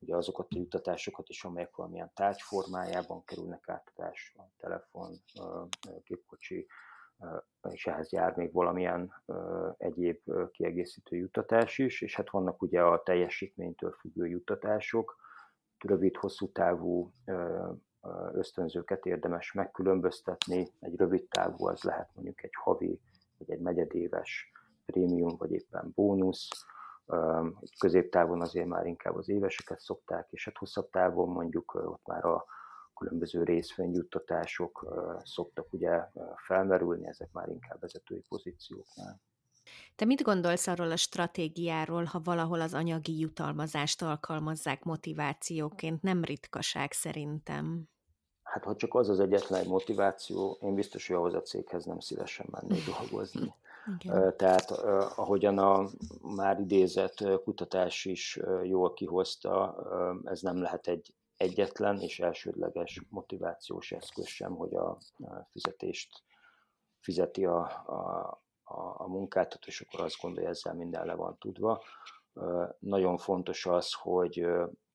ugye 0.00 0.16
azokat 0.16 0.46
a 0.50 0.58
jutatásokat 0.58 1.28
is, 1.28 1.44
amelyek 1.44 1.76
valamilyen 1.76 2.10
tárgy 2.14 2.40
formájában 2.40 3.24
kerülnek 3.24 3.68
átadásra, 3.68 4.50
telefon, 4.56 5.22
gépkocsi, 6.04 6.66
és 7.70 7.86
ehhez 7.86 8.12
jár 8.12 8.36
még 8.36 8.52
valamilyen 8.52 9.12
egyéb 9.76 10.20
kiegészítő 10.50 11.16
juttatás 11.16 11.78
is, 11.78 12.00
és 12.00 12.16
hát 12.16 12.30
vannak 12.30 12.62
ugye 12.62 12.82
a 12.82 13.02
teljesítménytől 13.02 13.92
függő 13.92 14.26
juttatások, 14.26 15.16
rövid, 15.78 16.16
hosszú 16.16 16.52
távú 16.52 17.12
ösztönzőket 18.32 19.06
érdemes 19.06 19.52
megkülönböztetni. 19.52 20.72
Egy 20.80 20.96
rövid 20.96 21.28
távú 21.28 21.66
az 21.66 21.82
lehet 21.82 22.10
mondjuk 22.14 22.42
egy 22.42 22.54
havi, 22.54 23.00
vagy 23.38 23.50
egy 23.50 23.60
negyedéves 23.60 24.52
prémium, 24.86 25.36
vagy 25.36 25.52
éppen 25.52 25.92
bónusz. 25.94 26.48
Középtávon 27.78 28.40
azért 28.40 28.66
már 28.66 28.86
inkább 28.86 29.16
az 29.16 29.28
éveseket 29.28 29.80
szokták, 29.80 30.28
és 30.30 30.44
hát 30.44 30.56
hosszabb 30.56 30.90
távon 30.90 31.28
mondjuk 31.28 31.74
ott 31.74 32.06
már 32.06 32.24
a 32.24 32.44
különböző 32.94 33.42
részvényjuttatások 33.42 34.86
szoktak 35.24 35.72
ugye 35.72 36.08
felmerülni, 36.36 37.06
ezek 37.06 37.32
már 37.32 37.48
inkább 37.48 37.80
vezetői 37.80 38.24
pozícióknál. 38.28 39.20
Te 39.96 40.04
mit 40.04 40.22
gondolsz 40.22 40.66
arról 40.66 40.90
a 40.90 40.96
stratégiáról, 40.96 42.04
ha 42.04 42.20
valahol 42.24 42.60
az 42.60 42.74
anyagi 42.74 43.18
jutalmazást 43.18 44.02
alkalmazzák 44.02 44.82
motivációként? 44.84 46.02
Nem 46.02 46.24
ritkaság 46.24 46.92
szerintem. 46.92 47.88
Hát 48.42 48.64
ha 48.64 48.76
csak 48.76 48.94
az 48.94 49.08
az 49.08 49.20
egyetlen 49.20 49.60
egy 49.60 49.68
motiváció, 49.68 50.58
én 50.60 50.74
biztos, 50.74 51.06
hogy 51.06 51.16
ahhoz 51.16 51.34
a 51.34 51.42
céghez 51.42 51.84
nem 51.84 52.00
szívesen 52.00 52.46
mennék 52.50 52.84
dolgozni. 52.84 53.54
Igen. 53.98 54.36
Tehát 54.36 54.70
ahogyan 55.16 55.58
a 55.58 55.88
már 56.20 56.60
idézett 56.60 57.42
kutatás 57.44 58.04
is 58.04 58.40
jól 58.62 58.92
kihozta, 58.92 59.76
ez 60.24 60.40
nem 60.40 60.62
lehet 60.62 60.86
egy 60.86 61.14
egyetlen 61.40 62.00
és 62.00 62.20
elsődleges 62.20 63.02
motivációs 63.08 63.92
eszköz 63.92 64.26
sem, 64.26 64.54
hogy 64.54 64.74
a 64.74 64.98
fizetést 65.50 66.22
fizeti 66.98 67.44
a, 67.44 67.60
a, 67.66 68.42
a, 68.70 69.00
a 69.04 69.06
munkáltató, 69.06 69.66
és 69.66 69.80
akkor 69.80 70.00
azt 70.04 70.20
gondolja, 70.20 70.48
ezzel 70.48 70.74
minden 70.74 71.06
le 71.06 71.14
van 71.14 71.38
tudva. 71.38 71.82
Nagyon 72.78 73.16
fontos 73.16 73.66
az, 73.66 73.92
hogy 73.92 74.46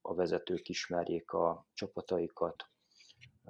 a 0.02 0.14
vezetők 0.14 0.70
ismerjék 0.70 1.32
a 1.32 1.66
csapataikat, 1.74 2.70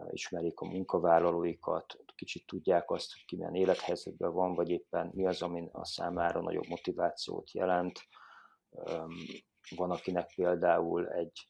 ismerjék 0.09 0.59
a 0.59 0.65
munkavállalóikat, 0.65 1.99
kicsit 2.15 2.45
tudják 2.45 2.91
azt, 2.91 3.13
hogy 3.13 3.25
ki 3.25 3.35
milyen 3.35 3.55
élethelyzetben 3.55 4.33
van, 4.33 4.55
vagy 4.55 4.69
éppen 4.69 5.11
mi 5.13 5.25
az, 5.25 5.41
ami 5.41 5.69
a 5.71 5.85
számára 5.85 6.41
nagyobb 6.41 6.67
motivációt 6.67 7.51
jelent. 7.51 7.99
Van, 9.75 9.91
akinek 9.91 10.33
például 10.35 11.07
egy 11.09 11.47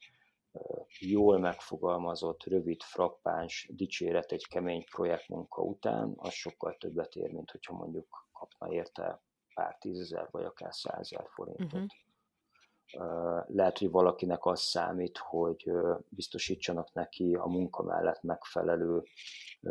jól 1.00 1.40
megfogalmazott, 1.40 2.44
rövid, 2.44 2.82
frappáns 2.82 3.70
dicséret 3.74 4.32
egy 4.32 4.48
kemény 4.48 4.84
projektmunka 4.84 5.62
után, 5.62 6.14
az 6.16 6.34
sokkal 6.34 6.76
többet 6.78 7.16
ér, 7.16 7.32
mint 7.32 7.52
hogyha 7.52 7.74
mondjuk 7.74 8.25
kapna 8.36 8.74
érte 8.74 9.22
pár 9.54 9.78
tízezer 9.78 10.28
vagy 10.32 10.44
akár 10.44 10.74
százezer 10.74 11.26
forintot. 11.28 11.74
Uh-huh. 11.74 13.46
Lehet, 13.48 13.78
hogy 13.78 13.90
valakinek 13.90 14.46
az 14.46 14.62
számít, 14.62 15.18
hogy 15.18 15.72
biztosítsanak 16.10 16.94
neki 16.94 17.36
a 17.36 17.48
munka 17.48 17.84
mellett 17.84 18.22
megfelelő 18.22 19.04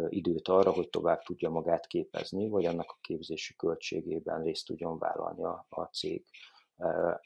időt 0.09 0.48
arra, 0.48 0.72
hogy 0.72 0.88
tovább 0.88 1.22
tudja 1.22 1.50
magát 1.50 1.87
képezni, 1.87 2.48
vagy 2.48 2.64
annak 2.64 2.90
a 2.90 2.98
képzési 3.00 3.57
költségében 3.57 4.42
részt 4.42 4.66
tudjon 4.66 4.98
vállalni 4.98 5.44
a, 5.44 5.66
a 5.68 5.83
cég. 5.85 6.24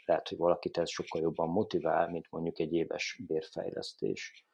Lehet, 0.05 0.29
hogy 0.29 0.39
valakit 0.39 0.79
ez 0.79 0.91
sokkal 0.91 1.21
jobban 1.21 1.49
motivál, 1.49 2.09
mint 2.11 2.31
mondjuk 2.31 2.59
egy 2.59 2.73
éves 2.73 3.23
bérfejlesztés. 3.27 4.47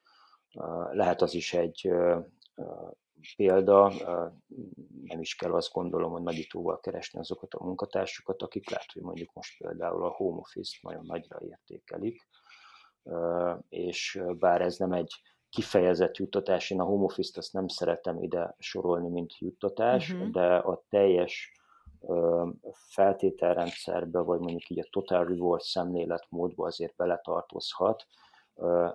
Lehet 0.93 1.23
az 1.23 1.35
is 1.35 1.55
egy 1.55 1.91
példa, 3.37 3.93
nem 5.05 5.21
is 5.21 5.35
kell 5.35 5.55
azt 5.55 5.73
gondolom, 5.73 6.13
hogy 6.13 6.23
nagyítóval 6.23 6.81
keresni 6.81 7.19
azokat 7.19 7.55
a 7.55 7.65
munkatársakat, 7.65 8.43
akik 8.43 8.71
lehet, 8.71 8.93
hogy 8.93 9.03
mondjuk 9.03 9.33
most 9.33 9.59
például 9.59 10.05
a 10.05 10.15
home 10.15 10.39
office-t 10.39 10.83
nagyon 10.83 11.07
nagyra 11.07 11.41
értékelik, 11.49 12.29
és 13.69 14.23
bár 14.39 14.61
ez 14.61 14.77
nem 14.77 14.93
egy 14.93 15.13
kifejezett 15.49 16.17
juttatás, 16.17 16.71
én 16.71 16.81
a 16.81 16.85
home 16.85 17.05
office-t 17.05 17.37
azt 17.37 17.53
nem 17.53 17.69
szeretem 17.69 18.23
ide 18.23 18.55
sorolni, 18.59 19.09
mint 19.09 19.39
juttatás, 19.39 20.11
uh-huh. 20.11 20.31
de 20.31 20.57
a 20.57 20.85
teljes 20.89 21.53
feltételrendszerbe, 22.73 24.21
vagy 24.21 24.39
mondjuk 24.39 24.69
így 24.69 24.79
a 24.79 24.89
total 24.91 25.25
reward 25.25 25.63
szemléletmódba 25.63 26.67
azért 26.67 26.97
beletartozhat, 26.97 28.07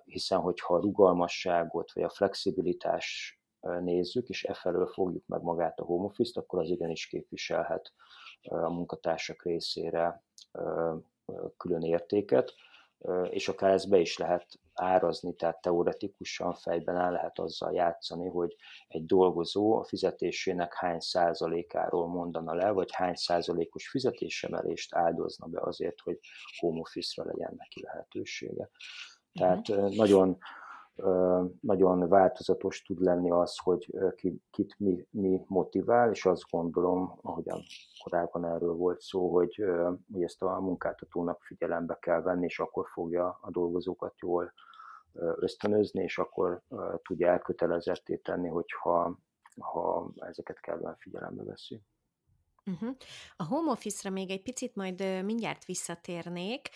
hiszen 0.05 0.39
hogyha 0.39 0.73
a 0.73 0.79
rugalmasságot 0.79 1.91
vagy 1.93 2.03
a 2.03 2.09
flexibilitás 2.09 3.38
nézzük, 3.59 4.29
és 4.29 4.43
e 4.43 4.53
felől 4.53 4.87
fogjuk 4.87 5.27
meg 5.27 5.41
magát 5.41 5.79
a 5.79 5.83
home 5.83 6.05
office-t, 6.05 6.37
akkor 6.37 6.59
az 6.59 6.69
igenis 6.69 7.07
képviselhet 7.07 7.93
a 8.41 8.69
munkatársak 8.69 9.43
részére 9.43 10.23
külön 11.57 11.81
értéket, 11.81 12.53
és 13.29 13.47
akár 13.47 13.71
ezt 13.71 13.89
be 13.89 13.99
is 13.99 14.17
lehet 14.17 14.59
árazni, 14.73 15.35
tehát 15.35 15.61
teoretikusan 15.61 16.53
fejben 16.53 16.97
el 16.97 17.11
lehet 17.11 17.39
azzal 17.39 17.73
játszani, 17.73 18.27
hogy 18.27 18.55
egy 18.87 19.05
dolgozó 19.05 19.77
a 19.77 19.83
fizetésének 19.83 20.73
hány 20.73 20.99
százalékáról 20.99 22.07
mondana 22.07 22.53
le, 22.53 22.71
vagy 22.71 22.91
hány 22.91 23.15
százalékos 23.15 23.89
fizetésemelést 23.89 24.95
áldozna 24.95 25.47
be 25.47 25.61
azért, 25.61 25.99
hogy 25.99 26.19
home 26.59 26.79
office-ra 26.79 27.29
legyen 27.29 27.53
neki 27.57 27.81
lehetősége. 27.83 28.69
Tehát 29.33 29.69
uh-huh. 29.69 29.95
nagyon 29.95 30.37
nagyon 31.61 32.07
változatos 32.07 32.81
tud 32.81 33.01
lenni 33.01 33.31
az, 33.31 33.57
hogy 33.57 33.93
ki, 34.15 34.41
kit 34.51 34.75
mi, 34.79 35.07
mi 35.09 35.41
motivál, 35.47 36.11
és 36.11 36.25
azt 36.25 36.49
gondolom, 36.49 37.19
ahogyan 37.21 37.61
korábban 38.03 38.45
erről 38.45 38.73
volt 38.73 39.01
szó, 39.01 39.33
hogy, 39.33 39.63
hogy 40.13 40.23
ezt 40.23 40.41
a 40.41 40.59
munkáltatónak 40.59 41.43
figyelembe 41.43 41.97
kell 42.01 42.21
venni, 42.21 42.45
és 42.45 42.59
akkor 42.59 42.87
fogja 42.87 43.39
a 43.41 43.51
dolgozókat 43.51 44.13
jól 44.19 44.53
ösztönözni, 45.35 46.03
és 46.03 46.17
akkor 46.17 46.61
tudja 47.01 47.27
elkötelezetté 47.27 48.15
tenni, 48.15 48.47
hogyha 48.47 49.19
ha 49.59 50.11
ezeket 50.15 50.59
kellően 50.59 50.95
figyelembe 50.97 51.43
veszi. 51.43 51.81
Uh-huh. 52.65 52.95
A 53.35 53.45
home 53.45 53.71
office-ra 53.71 54.13
még 54.13 54.29
egy 54.29 54.41
picit 54.41 54.75
majd 54.75 55.23
mindjárt 55.23 55.65
visszatérnék, 55.65 56.69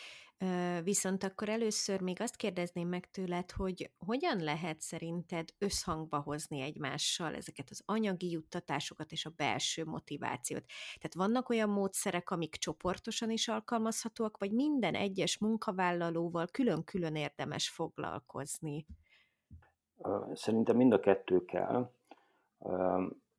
Viszont 0.84 1.24
akkor 1.24 1.50
először 1.50 2.02
még 2.02 2.22
azt 2.22 2.36
kérdezném 2.36 2.88
meg 2.88 3.10
tőled, 3.12 3.52
hogy 3.52 3.92
hogyan 3.98 4.40
lehet 4.40 4.82
szerinted 4.82 5.50
összhangba 5.58 6.20
hozni 6.20 6.62
egymással 6.62 7.36
ezeket 7.36 7.70
az 7.70 7.82
anyagi 7.86 8.32
juttatásokat 8.32 9.12
és 9.12 9.26
a 9.26 9.34
belső 9.36 9.86
motivációt? 9.86 10.64
Tehát 10.96 11.14
vannak 11.14 11.50
olyan 11.50 11.70
módszerek, 11.70 12.30
amik 12.30 12.56
csoportosan 12.56 13.30
is 13.30 13.48
alkalmazhatóak, 13.48 14.38
vagy 14.38 14.52
minden 14.52 14.96
egyes 14.96 15.38
munkavállalóval 15.38 16.48
külön-külön 16.48 17.16
érdemes 17.16 17.70
foglalkozni? 17.70 18.86
Szerintem 20.34 20.76
mind 20.76 20.94
a 20.94 21.00
kettő 21.00 21.46
kell 21.46 21.92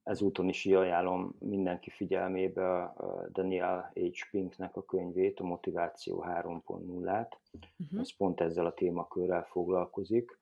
ezúton 0.04 0.48
is 0.48 0.66
ajánlom 0.66 1.34
mindenki 1.38 1.90
figyelmébe 1.90 2.94
Daniel 3.32 3.92
H. 3.94 4.30
Pinknek 4.30 4.76
a 4.76 4.82
könyvét, 4.82 5.40
a 5.40 5.44
Motiváció 5.44 6.24
3.0-át. 6.28 7.38
Uh-huh. 7.52 8.00
Ez 8.00 8.16
pont 8.16 8.40
ezzel 8.40 8.66
a 8.66 8.74
témakörrel 8.74 9.44
foglalkozik. 9.44 10.38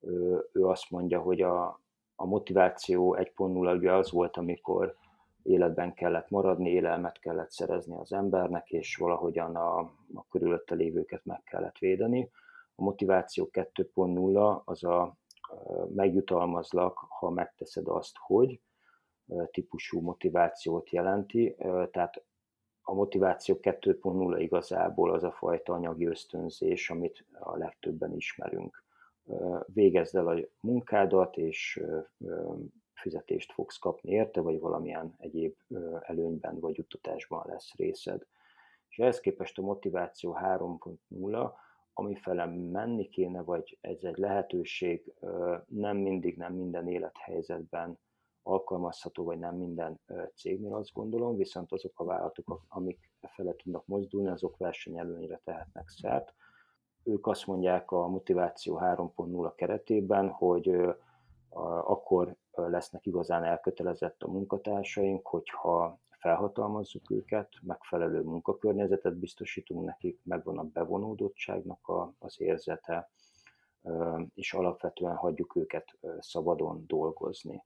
Ő, 0.00 0.48
ő 0.52 0.66
azt 0.66 0.90
mondja, 0.90 1.20
hogy 1.20 1.40
a, 1.42 1.80
a 2.16 2.26
motiváció 2.26 3.16
1.0 3.18 3.76
ugye 3.76 3.92
az 3.92 4.10
volt, 4.10 4.36
amikor 4.36 4.96
életben 5.42 5.94
kellett 5.94 6.30
maradni, 6.30 6.70
élelmet 6.70 7.18
kellett 7.18 7.50
szerezni 7.50 7.96
az 7.96 8.12
embernek, 8.12 8.70
és 8.70 8.96
valahogyan 8.96 9.56
a, 9.56 9.78
a 10.14 10.26
körülötte 10.30 10.74
lévőket 10.74 11.24
meg 11.24 11.42
kellett 11.42 11.78
védeni. 11.78 12.30
A 12.74 12.82
motiváció 12.82 13.48
2.0 13.52 14.64
az 14.64 14.84
a 14.84 15.16
megjutalmazlak, 15.94 16.98
ha 17.08 17.30
megteszed 17.30 17.88
azt, 17.88 18.16
hogy, 18.16 18.60
típusú 19.50 20.00
motivációt 20.00 20.90
jelenti, 20.90 21.56
tehát 21.90 22.24
a 22.82 22.94
motiváció 22.94 23.58
2.0 23.62 24.36
igazából 24.38 25.12
az 25.12 25.22
a 25.22 25.32
fajta 25.32 25.72
anyagi 25.72 26.06
ösztönzés, 26.06 26.90
amit 26.90 27.24
a 27.32 27.56
legtöbben 27.56 28.12
ismerünk. 28.12 28.84
Végezd 29.66 30.16
el 30.16 30.28
a 30.28 30.38
munkádat, 30.60 31.36
és 31.36 31.82
fizetést 32.94 33.52
fogsz 33.52 33.78
kapni 33.78 34.10
érte, 34.10 34.40
vagy 34.40 34.60
valamilyen 34.60 35.14
egyéb 35.18 35.54
előnyben 36.00 36.60
vagy 36.60 36.76
juttatásban 36.76 37.44
lesz 37.46 37.74
részed. 37.76 38.26
És 38.88 38.98
ehhez 38.98 39.20
képest 39.20 39.58
a 39.58 39.62
motiváció 39.62 40.36
3.0, 40.42 41.50
ami 41.92 42.14
fele 42.14 42.46
menni 42.46 43.08
kéne, 43.08 43.42
vagy 43.42 43.78
ez 43.80 44.02
egy 44.02 44.16
lehetőség, 44.16 45.12
nem 45.66 45.96
mindig, 45.96 46.36
nem 46.36 46.54
minden 46.54 46.88
élethelyzetben 46.88 47.98
alkalmazható, 48.42 49.24
vagy 49.24 49.38
nem 49.38 49.56
minden 49.56 50.00
cégnél 50.34 50.74
azt 50.74 50.92
gondolom, 50.92 51.36
viszont 51.36 51.72
azok 51.72 52.00
a 52.00 52.04
vállalatok, 52.04 52.64
amik 52.68 53.10
e 53.20 53.28
fele 53.28 53.54
tudnak 53.54 53.86
mozdulni, 53.86 54.28
azok 54.28 54.56
versenyelőnyre 54.56 55.40
tehetnek 55.44 55.88
szert. 55.88 56.34
Ők 57.02 57.26
azt 57.26 57.46
mondják 57.46 57.90
a 57.90 58.08
motiváció 58.08 58.78
3.0 58.82 59.52
keretében, 59.56 60.28
hogy 60.28 60.96
akkor 61.84 62.36
lesznek 62.50 63.06
igazán 63.06 63.44
elkötelezett 63.44 64.22
a 64.22 64.30
munkatársaink, 64.30 65.26
hogyha 65.26 65.98
felhatalmazzuk 66.18 67.10
őket, 67.10 67.48
megfelelő 67.62 68.22
munkakörnyezetet 68.22 69.16
biztosítunk 69.16 69.84
nekik, 69.84 70.20
megvan 70.24 70.58
a 70.58 70.62
bevonódottságnak 70.62 71.88
a, 71.88 72.12
az 72.18 72.40
érzete, 72.40 73.10
és 74.34 74.52
alapvetően 74.52 75.14
hagyjuk 75.14 75.56
őket 75.56 75.98
szabadon 76.18 76.84
dolgozni. 76.86 77.64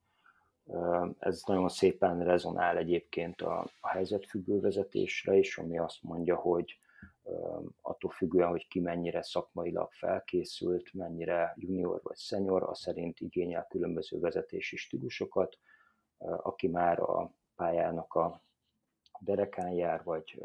Ez 1.19 1.41
nagyon 1.45 1.69
szépen 1.69 2.23
rezonál 2.23 2.77
egyébként 2.77 3.41
a, 3.41 3.67
a 3.79 3.87
helyzetfüggő 3.87 4.59
vezetésre 4.59 5.35
is, 5.35 5.57
ami 5.57 5.77
azt 5.77 6.03
mondja, 6.03 6.35
hogy 6.35 6.77
attól 7.81 8.11
függően, 8.11 8.49
hogy 8.49 8.67
ki 8.67 8.79
mennyire 8.79 9.23
szakmailag 9.23 9.91
felkészült, 9.91 10.93
mennyire 10.93 11.53
junior 11.57 11.99
vagy 12.03 12.17
senior, 12.17 12.63
az 12.63 12.79
szerint 12.79 13.19
igényel 13.19 13.67
különböző 13.69 14.19
vezetési 14.19 14.75
stílusokat, 14.75 15.57
aki 16.17 16.67
már 16.67 16.99
a 16.99 17.31
pályának 17.55 18.13
a 18.13 18.41
derekán 19.19 19.71
jár, 19.71 20.03
vagy 20.03 20.41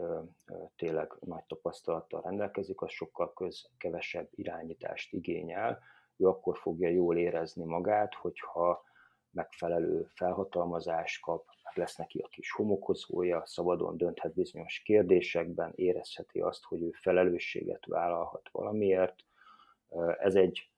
tényleg 0.76 1.12
nagy 1.20 1.44
tapasztalattal 1.44 2.20
rendelkezik, 2.20 2.80
az 2.82 2.90
sokkal 2.90 3.32
köz, 3.32 3.68
kevesebb 3.78 4.28
irányítást 4.30 5.12
igényel. 5.12 5.78
Ő 6.16 6.26
akkor 6.26 6.58
fogja 6.58 6.88
jól 6.88 7.16
érezni 7.16 7.64
magát, 7.64 8.14
hogyha 8.14 8.84
megfelelő 9.38 10.06
felhatalmazást 10.14 11.20
kap, 11.22 11.44
lesz 11.74 11.96
neki 11.96 12.18
a 12.18 12.28
kis 12.28 12.50
homokozója, 12.52 13.42
szabadon 13.46 13.96
dönthet 13.96 14.34
bizonyos 14.34 14.82
kérdésekben, 14.84 15.72
érezheti 15.74 16.40
azt, 16.40 16.64
hogy 16.64 16.82
ő 16.82 16.90
felelősséget 16.90 17.86
vállalhat 17.86 18.48
valamiért. 18.52 19.14
Ez 20.18 20.34
egy 20.34 20.70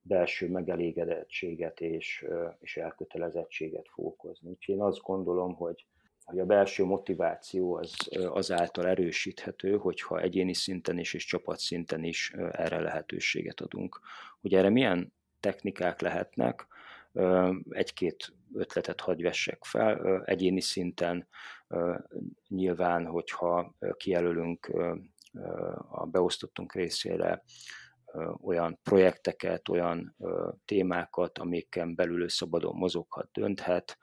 belső 0.00 0.48
megelégedettséget 0.48 1.80
és, 1.80 2.26
és 2.60 2.76
elkötelezettséget 2.76 3.88
fog. 3.88 4.14
Úgyhogy 4.42 4.74
én 4.74 4.82
azt 4.82 5.02
gondolom, 5.02 5.54
hogy 5.54 5.86
hogy 6.24 6.38
a 6.38 6.44
belső 6.44 6.84
motiváció 6.84 7.74
az 7.74 7.96
azáltal 8.10 8.86
erősíthető, 8.86 9.76
hogyha 9.76 10.20
egyéni 10.20 10.54
szinten 10.54 10.98
is 10.98 11.14
és 11.14 11.24
csapatszinten 11.24 12.04
is 12.04 12.32
erre 12.52 12.80
lehetőséget 12.80 13.60
adunk. 13.60 14.00
Hogy 14.40 14.54
erre 14.54 14.68
milyen 14.68 15.12
technikák 15.40 16.00
lehetnek, 16.00 16.66
egy-két 17.68 18.32
ötletet 18.54 19.00
hagy 19.00 19.22
vessek 19.22 19.64
fel. 19.64 20.22
Egyéni 20.24 20.60
szinten 20.60 21.28
nyilván, 22.48 23.06
hogyha 23.06 23.74
kijelölünk 23.96 24.72
a 25.90 26.06
beosztottunk 26.06 26.74
részére 26.74 27.42
olyan 28.40 28.78
projekteket, 28.82 29.68
olyan 29.68 30.16
témákat, 30.64 31.38
amiken 31.38 31.94
belül 31.94 32.28
szabadon 32.28 32.76
mozoghat, 32.76 33.28
dönthet, 33.32 33.98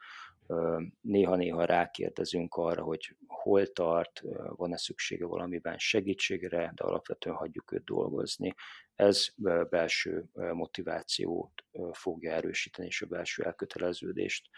néha-néha 1.01 1.65
rákérdezünk 1.65 2.55
arra, 2.55 2.83
hogy 2.83 3.15
hol 3.27 3.67
tart, 3.67 4.21
van-e 4.55 4.77
szüksége 4.77 5.25
valamiben 5.25 5.77
segítségre, 5.77 6.71
de 6.75 6.83
alapvetően 6.83 7.35
hagyjuk 7.35 7.71
őt 7.71 7.83
dolgozni. 7.83 8.53
Ez 8.95 9.27
belső 9.69 10.25
motivációt 10.33 11.63
fogja 11.91 12.31
erősíteni, 12.31 12.87
és 12.87 13.01
a 13.01 13.05
belső 13.05 13.43
elköteleződést. 13.43 14.49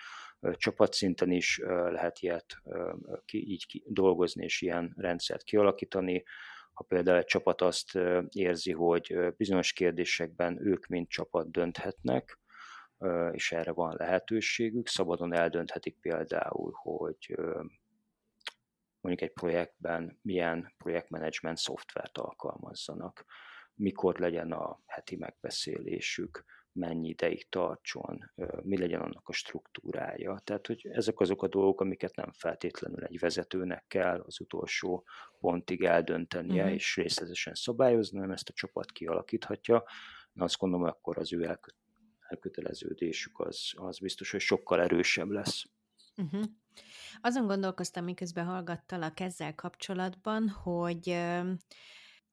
Csapatszinten 0.52 1.32
is 1.32 1.62
lehet 1.68 2.20
ilyet 2.20 2.62
így 3.32 3.84
dolgozni, 3.86 4.44
és 4.44 4.62
ilyen 4.62 4.94
rendszert 4.98 5.44
kialakítani. 5.44 6.24
Ha 6.74 6.84
például 6.84 7.18
egy 7.18 7.26
csapat 7.26 7.62
azt 7.62 8.00
érzi, 8.30 8.72
hogy 8.72 9.18
bizonyos 9.38 9.74
kérdésekben 9.74 10.68
ők 10.68 10.88
mint 10.88 11.10
csapat 11.10 11.52
dönthetnek, 11.52 12.40
és 13.32 13.52
erre 13.52 13.72
van 13.72 13.96
lehetőségük. 13.98 14.88
Szabadon 14.88 15.34
eldönthetik 15.34 16.00
például, 16.00 16.72
hogy 16.74 17.36
mondjuk 19.02 19.30
egy 19.30 19.34
projektben 19.34 20.20
milyen 20.22 20.74
projektmenedzsment 20.78 21.58
szoftvert 21.58 22.18
alkalmazzanak, 22.18 23.26
mikor 23.74 24.20
legyen 24.20 24.52
a 24.52 24.80
heti 24.86 25.16
megbeszélésük, 25.16 26.44
mennyi 26.72 27.08
ideig 27.08 27.50
tartson, 27.50 28.32
mi 28.62 28.78
legyen 28.78 29.02
annak 29.02 29.30
a 29.30 29.34
struktúrája. 29.34 30.40
Tehát, 30.44 30.68
hogy 30.68 30.88
ezek 30.92 31.20
azok 31.20 31.44
a 31.44 31.48
dolgok, 31.48 31.82
amiket 31.82 32.16
nem 32.16 32.32
feltétlenül 32.32 33.04
egy 33.04 33.20
vezetőnek 33.20 33.86
kell 33.88 34.20
az 34.20 34.40
utolsó 34.40 35.06
pontig 35.40 35.84
eldöntenie 35.84 36.62
uh-huh. 36.62 36.76
és 36.76 36.96
részletesen 36.96 37.54
szabályozni, 37.54 38.18
hanem 38.18 38.32
ezt 38.32 38.50
a 38.50 38.54
csapat 38.54 38.92
kialakíthatja. 38.92 39.84
Na 40.34 40.44
azt 40.44 40.58
gondolom, 40.58 40.86
akkor 40.86 41.18
az 41.18 41.34
ő 41.34 41.46
elköteleződésük 42.28 43.40
az, 43.40 43.72
az 43.76 44.00
biztos, 44.00 44.32
hogy 44.32 44.40
sokkal 44.40 44.82
erősebb 44.82 45.30
lesz. 45.30 45.66
Uh-huh. 46.16 46.44
Azon 47.22 47.48
gondolkoztam, 47.48 48.04
miközben 48.04 48.46
hallgattalak 48.46 49.20
ezzel 49.20 49.56
kapcsolatban, 49.56 50.50
hogy 50.50 51.18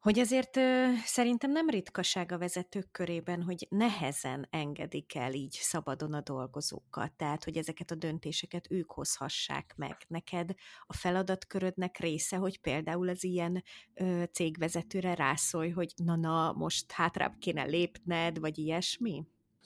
hogy 0.05 0.19
azért 0.19 0.59
szerintem 1.05 1.51
nem 1.51 1.69
ritkaság 1.69 2.33
a 2.33 2.39
vezetők 2.39 2.91
körében, 2.91 3.43
hogy 3.43 3.67
nehezen 3.71 4.47
engedik 4.51 5.15
el 5.15 5.33
így 5.33 5.59
szabadon 5.61 6.13
a 6.13 6.21
dolgozókat, 6.21 7.13
tehát 7.13 7.45
hogy 7.45 7.57
ezeket 7.57 7.91
a 7.91 7.95
döntéseket 7.95 8.71
ők 8.71 8.91
hozhassák 8.91 9.75
meg. 9.77 9.97
Neked 10.09 10.55
a 10.87 10.93
feladatkörödnek 10.93 11.99
része, 11.99 12.37
hogy 12.37 12.61
például 12.61 13.09
az 13.09 13.25
ilyen 13.25 13.63
ö, 13.95 14.23
cégvezetőre 14.33 15.15
rászólj, 15.15 15.71
hogy 15.71 15.93
na-na, 15.97 16.53
most 16.53 16.93
hátrább 16.93 17.39
kéne 17.39 17.65
lépned, 17.65 18.39
vagy 18.39 18.59
ilyesmi? 18.59 19.25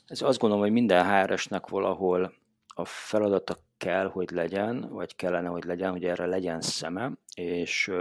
Ez 0.09 0.23
azt 0.23 0.39
gondolom, 0.39 0.65
hogy 0.65 0.73
minden 0.73 1.27
hr 1.27 1.61
valahol 1.69 2.35
a 2.67 2.85
feladata 2.85 3.57
kell, 3.77 4.09
hogy 4.09 4.31
legyen, 4.31 4.89
vagy 4.89 5.17
kellene, 5.17 5.49
hogy 5.49 5.65
legyen, 5.65 5.91
hogy 5.91 6.05
erre 6.05 6.27
legyen 6.27 6.61
szeme, 6.61 7.13
és 7.35 7.93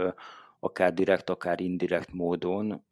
akár 0.60 0.94
direkt, 0.94 1.30
akár 1.30 1.60
indirekt 1.60 2.14
módon 2.14 2.86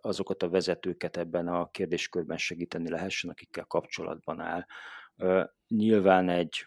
azokat 0.00 0.42
a 0.42 0.48
vezetőket 0.48 1.16
ebben 1.16 1.48
a 1.48 1.70
kérdéskörben 1.70 2.36
segíteni 2.36 2.90
lehessen, 2.90 3.30
akikkel 3.30 3.64
kapcsolatban 3.64 4.40
áll. 4.40 4.66
Nyilván 5.68 6.28
egy 6.28 6.66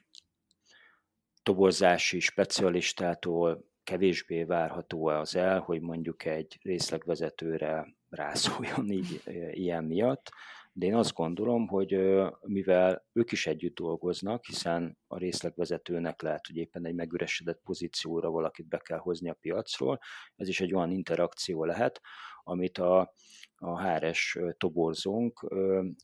toborzási 1.43 2.19
specialistától 2.19 3.65
kevésbé 3.83 4.43
várható 4.43 5.07
az 5.07 5.35
el, 5.35 5.59
hogy 5.59 5.81
mondjuk 5.81 6.25
egy 6.25 6.59
részlegvezetőre 6.61 7.95
rászóljon 8.09 8.89
így, 8.91 9.21
ilyen 9.51 9.83
miatt, 9.83 10.31
de 10.77 10.85
én 10.85 10.95
azt 10.95 11.13
gondolom, 11.13 11.67
hogy 11.67 11.97
mivel 12.41 13.05
ők 13.13 13.31
is 13.31 13.47
együtt 13.47 13.75
dolgoznak, 13.75 14.45
hiszen 14.45 14.97
a 15.07 15.17
részlegvezetőnek 15.17 16.21
lehet, 16.21 16.47
hogy 16.47 16.55
éppen 16.55 16.85
egy 16.85 16.93
megüresedett 16.95 17.61
pozícióra 17.63 18.29
valakit 18.29 18.67
be 18.67 18.77
kell 18.77 18.97
hozni 18.97 19.29
a 19.29 19.37
piacról, 19.39 19.99
ez 20.35 20.47
is 20.47 20.61
egy 20.61 20.73
olyan 20.73 20.91
interakció 20.91 21.65
lehet, 21.65 22.01
amit 22.43 22.77
a, 22.77 23.13
a 23.55 23.81
HRS 23.81 24.37
toborzónk 24.57 25.39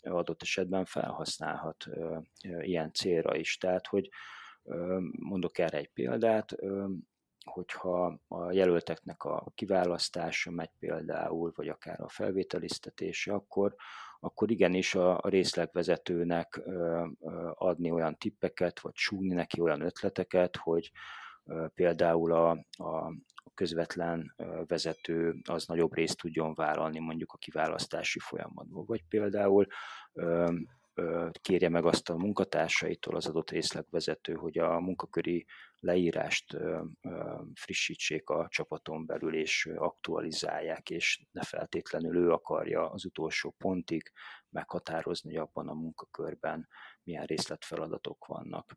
adott 0.01 0.41
esetben 0.41 0.85
felhasználhat 0.85 1.85
ilyen 2.61 2.93
célra 2.93 3.35
is. 3.35 3.57
Tehát, 3.57 3.87
hogy 3.87 4.09
mondok 5.11 5.57
erre 5.57 5.77
egy 5.77 5.91
példát, 5.93 6.55
hogyha 7.45 8.19
a 8.27 8.51
jelölteknek 8.51 9.23
a 9.23 9.51
kiválasztása 9.55 10.51
megy 10.51 10.71
például, 10.79 11.51
vagy 11.55 11.67
akár 11.67 12.01
a 12.01 12.09
felvételiztetése, 12.09 13.33
akkor 13.33 13.75
akkor 14.23 14.51
igenis 14.51 14.95
a, 14.95 15.17
a 15.21 15.29
részlegvezetőnek 15.29 16.61
adni 17.53 17.91
olyan 17.91 18.17
tippeket, 18.17 18.79
vagy 18.79 18.95
súgni 18.95 19.33
neki 19.33 19.61
olyan 19.61 19.81
ötleteket, 19.81 20.55
hogy 20.55 20.91
például 21.73 22.33
a, 22.33 22.49
a 22.71 23.13
közvetlen 23.53 24.35
vezető 24.67 25.35
az 25.49 25.65
nagyobb 25.65 25.93
részt 25.93 26.17
tudjon 26.17 26.53
vállalni 26.53 26.99
mondjuk 26.99 27.31
a 27.31 27.37
kiválasztási 27.37 28.19
folyamatban. 28.19 28.85
Vagy 28.85 29.03
például 29.09 29.67
kérje 31.41 31.69
meg 31.69 31.85
azt 31.85 32.09
a 32.09 32.17
munkatársaitól 32.17 33.15
az 33.15 33.27
adott 33.27 33.49
részlegvezető, 33.49 34.33
hogy 34.33 34.57
a 34.57 34.79
munkaköri 34.79 35.45
leírást 35.79 36.57
frissítsék 37.53 38.29
a 38.29 38.47
csapaton 38.49 39.05
belül, 39.05 39.35
és 39.35 39.69
aktualizálják, 39.75 40.89
és 40.89 41.21
ne 41.31 41.43
feltétlenül 41.43 42.17
ő 42.17 42.31
akarja 42.31 42.89
az 42.89 43.05
utolsó 43.05 43.55
pontig 43.57 44.11
meghatározni, 44.49 45.29
hogy 45.35 45.47
abban 45.47 45.67
a 45.67 45.73
munkakörben 45.73 46.67
milyen 47.03 47.25
részletfeladatok 47.25 48.25
vannak. 48.25 48.75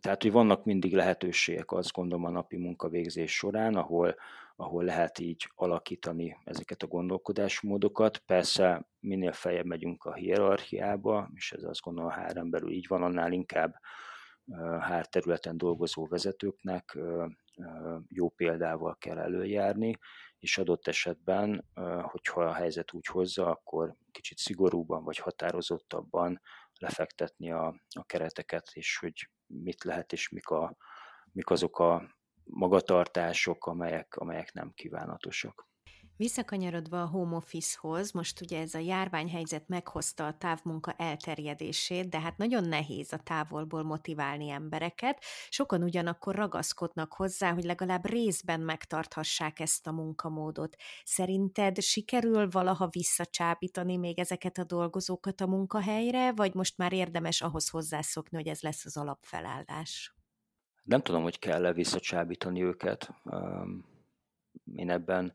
Tehát, 0.00 0.22
hogy 0.22 0.32
vannak 0.32 0.64
mindig 0.64 0.94
lehetőségek, 0.94 1.72
azt 1.72 1.92
gondolom 1.92 2.24
a 2.24 2.30
napi 2.30 2.56
munkavégzés 2.56 3.36
során, 3.36 3.74
ahol, 3.74 4.16
ahol 4.56 4.84
lehet 4.84 5.18
így 5.18 5.50
alakítani 5.54 6.36
ezeket 6.44 6.82
a 6.82 6.86
gondolkodásmódokat. 6.86 8.18
Persze 8.18 8.88
minél 9.00 9.32
feljebb 9.32 9.66
megyünk 9.66 10.04
a 10.04 10.14
hierarchiába, 10.14 11.30
és 11.34 11.52
ez 11.52 11.62
azt 11.62 11.80
gondolom 11.80 12.10
a 12.10 12.14
hr 12.14 12.48
belül 12.48 12.70
így 12.70 12.86
van, 12.88 13.02
annál 13.02 13.32
inkább 13.32 13.74
HR 14.88 15.06
területen 15.06 15.56
dolgozó 15.56 16.06
vezetőknek 16.06 16.98
jó 18.08 18.28
példával 18.28 18.96
kell 18.98 19.18
előjárni, 19.18 19.98
és 20.38 20.58
adott 20.58 20.86
esetben, 20.86 21.64
hogyha 22.02 22.44
a 22.44 22.52
helyzet 22.52 22.92
úgy 22.92 23.06
hozza, 23.06 23.50
akkor 23.50 23.94
kicsit 24.10 24.38
szigorúban 24.38 25.04
vagy 25.04 25.18
határozottabban 25.18 26.40
lefektetni 26.78 27.50
a, 27.52 27.66
a 27.88 28.04
kereteket, 28.04 28.70
és 28.72 28.98
hogy 28.98 29.30
mit 29.46 29.84
lehet, 29.84 30.12
és 30.12 30.28
mik, 30.28 30.48
a, 30.48 30.76
mik 31.32 31.50
azok 31.50 31.78
a 31.78 32.16
magatartások, 32.46 33.66
amelyek, 33.66 34.16
amelyek 34.16 34.52
nem 34.52 34.72
kívánatosak. 34.74 35.66
Visszakanyarodva 36.18 37.02
a 37.02 37.06
home 37.06 37.36
office-hoz, 37.36 38.12
most 38.12 38.40
ugye 38.40 38.60
ez 38.60 38.74
a 38.74 38.78
járványhelyzet 38.78 39.68
meghozta 39.68 40.26
a 40.26 40.36
távmunka 40.36 40.92
elterjedését, 40.92 42.08
de 42.08 42.20
hát 42.20 42.36
nagyon 42.36 42.68
nehéz 42.68 43.12
a 43.12 43.18
távolból 43.18 43.82
motiválni 43.82 44.48
embereket. 44.48 45.22
Sokan 45.48 45.82
ugyanakkor 45.82 46.34
ragaszkodnak 46.34 47.12
hozzá, 47.12 47.52
hogy 47.52 47.64
legalább 47.64 48.06
részben 48.06 48.60
megtarthassák 48.60 49.60
ezt 49.60 49.86
a 49.86 49.92
munkamódot. 49.92 50.76
Szerinted 51.04 51.80
sikerül 51.80 52.48
valaha 52.48 52.88
visszacsábítani 52.88 53.96
még 53.96 54.18
ezeket 54.18 54.58
a 54.58 54.64
dolgozókat 54.64 55.40
a 55.40 55.46
munkahelyre, 55.46 56.32
vagy 56.32 56.54
most 56.54 56.76
már 56.76 56.92
érdemes 56.92 57.40
ahhoz 57.40 57.68
hozzászokni, 57.68 58.36
hogy 58.36 58.48
ez 58.48 58.60
lesz 58.60 58.84
az 58.84 58.96
alapfelállás? 58.96 60.16
Nem 60.86 61.00
tudom, 61.00 61.22
hogy 61.22 61.38
kell-e 61.38 61.72
visszacsábítani 61.72 62.62
őket. 62.62 63.10
Én 64.76 64.90
ebben 64.90 65.34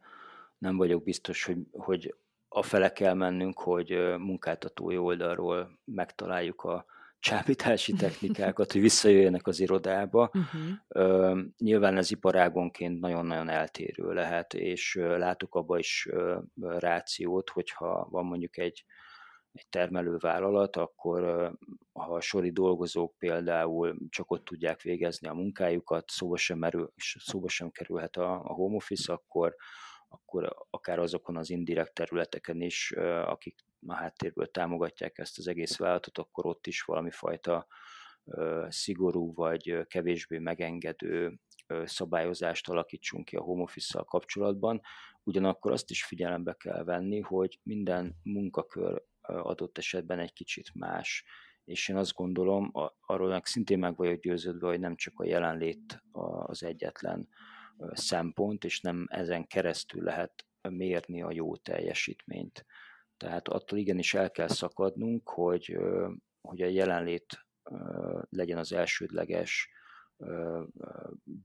nem 0.58 0.78
vagyok 0.78 1.04
biztos, 1.04 1.44
hogy, 1.44 1.58
hogy 1.72 2.16
a 2.48 2.64
fele 2.64 2.92
kell 2.92 3.14
mennünk, 3.14 3.60
hogy 3.60 3.90
munkáltatói 4.18 4.98
oldalról 4.98 5.80
megtaláljuk 5.86 6.64
a 6.64 6.86
csábítási 7.20 7.94
technikákat, 7.94 8.72
hogy 8.72 8.82
visszajöjjenek 8.82 9.48
az 9.48 9.60
irodába. 9.60 10.32
Uh-huh. 10.34 11.40
nyilván 11.58 11.98
ez 11.98 12.12
iparágonként 12.12 13.00
nagyon-nagyon 13.00 13.50
eltérő 13.50 14.14
lehet, 14.14 14.54
és 14.54 14.96
látok 14.96 15.56
abba 15.56 15.78
is 15.78 16.10
rációt, 16.62 17.50
hogyha 17.50 18.08
van 18.10 18.26
mondjuk 18.26 18.58
egy, 18.58 18.86
egy 19.52 19.68
termelő 19.70 20.18
vállalat, 20.18 20.76
akkor 20.76 21.22
ha 21.94 22.14
a 22.14 22.22
sori 22.22 22.52
dolgozók 22.52 23.18
például 23.18 23.98
csak 24.10 24.32
ott 24.32 24.44
tudják 24.44 24.82
végezni 24.82 25.28
a 25.28 25.34
munkájukat, 25.34 26.10
szóba 26.10 26.38
sem, 26.38 26.58
merül, 26.58 26.94
szóba 27.20 27.50
sem 27.50 27.70
kerülhet 27.72 28.16
a, 28.16 28.34
a 28.34 28.54
home 28.54 28.76
office, 28.76 29.14
akkor 29.14 29.56
akkor 30.14 30.56
akár 30.70 31.00
azokon 31.00 31.38
az 31.38 31.50
indirekt 31.50 31.94
területeken 31.94 32.62
is, 32.62 32.92
akik 33.26 33.60
a 33.88 33.94
háttérből 33.94 34.52
támogatják 34.52 35.18
ezt 35.18 35.38
az 35.38 35.48
egész 35.48 35.78
vállalatot, 35.78 36.18
akkor 36.18 36.46
ott 36.46 36.68
is 36.68 36.82
valami 36.82 37.12
fajta 37.12 37.68
szigorú 38.68 39.34
vagy 39.34 39.88
kevésbé 39.88 40.38
megengedő 40.38 41.40
szabályozást 41.84 42.70
alakítsunk 42.70 43.26
ki 43.26 43.36
a 43.36 43.42
home 43.42 43.62
office 43.62 44.04
kapcsolatban. 44.06 44.82
Ugyanakkor 45.24 45.72
azt 45.72 45.90
is 45.90 46.06
figyelembe 46.06 46.54
kell 46.54 46.84
venni, 46.84 47.20
hogy 47.20 47.60
minden 47.64 48.16
munkakör 48.24 49.04
adott 49.32 49.78
esetben 49.78 50.20
egy 50.20 50.34
kicsit 50.34 50.74
más, 50.74 51.26
és 51.64 51.90
én 51.90 51.96
azt 51.96 52.14
gondolom, 52.14 52.72
arról 53.00 53.30
meg 53.30 53.46
szintén 53.46 53.80
meg 53.80 53.96
vagyok 53.96 54.20
győződve, 54.20 54.68
hogy 54.68 54.80
nem 54.80 54.96
csak 54.96 55.20
a 55.20 55.26
jelenlét 55.26 56.04
az 56.42 56.64
egyetlen 56.64 57.30
szempont, 57.92 58.64
és 58.64 58.82
nem 58.82 59.06
ezen 59.10 59.48
keresztül 59.48 60.04
lehet 60.04 60.46
mérni 60.70 61.22
a 61.22 61.32
jó 61.32 61.56
teljesítményt. 61.56 62.66
Tehát 63.18 63.48
attól 63.48 63.80
igenis 63.80 64.14
el 64.14 64.32
kell 64.32 64.48
szakadnunk, 64.48 65.30
hogy, 65.30 65.78
hogy 66.42 66.62
a 66.62 66.68
jelenlét 66.68 67.46
legyen 68.30 68.58
az 68.58 68.74
elsődleges 68.74 69.70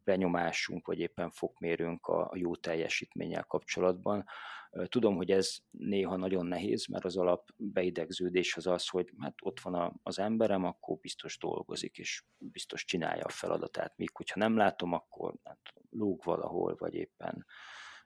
benyomásunk, 0.05 0.87
vagy 0.87 0.99
éppen 0.99 1.31
fokmérőnk 1.31 2.07
a 2.07 2.33
jó 2.35 2.57
teljesítménnyel 2.57 3.45
kapcsolatban. 3.45 4.25
Tudom, 4.85 5.17
hogy 5.17 5.31
ez 5.31 5.57
néha 5.71 6.17
nagyon 6.17 6.47
nehéz, 6.47 6.87
mert 6.87 7.05
az 7.05 7.17
alap 7.17 7.49
beidegződés 7.57 8.57
az 8.57 8.67
az, 8.67 8.89
hogy 8.89 9.13
hát 9.19 9.35
ott 9.43 9.61
van 9.61 10.01
az 10.03 10.19
emberem, 10.19 10.65
akkor 10.65 10.99
biztos 10.99 11.39
dolgozik, 11.39 11.99
és 11.99 12.25
biztos 12.39 12.85
csinálja 12.85 13.25
a 13.25 13.29
feladatát. 13.29 13.97
Míg 13.97 14.11
hogyha 14.17 14.41
nem 14.41 14.57
látom, 14.57 14.93
akkor 14.93 15.35
hát, 15.45 15.61
lóg 15.91 16.25
valahol, 16.25 16.75
vagy 16.79 16.95
éppen, 16.95 17.47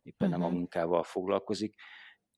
éppen 0.03 0.29
uh-huh. 0.29 0.31
nem 0.31 0.43
a 0.43 0.49
mhm. 0.49 0.57
munkával 0.57 1.03
foglalkozik 1.03 1.75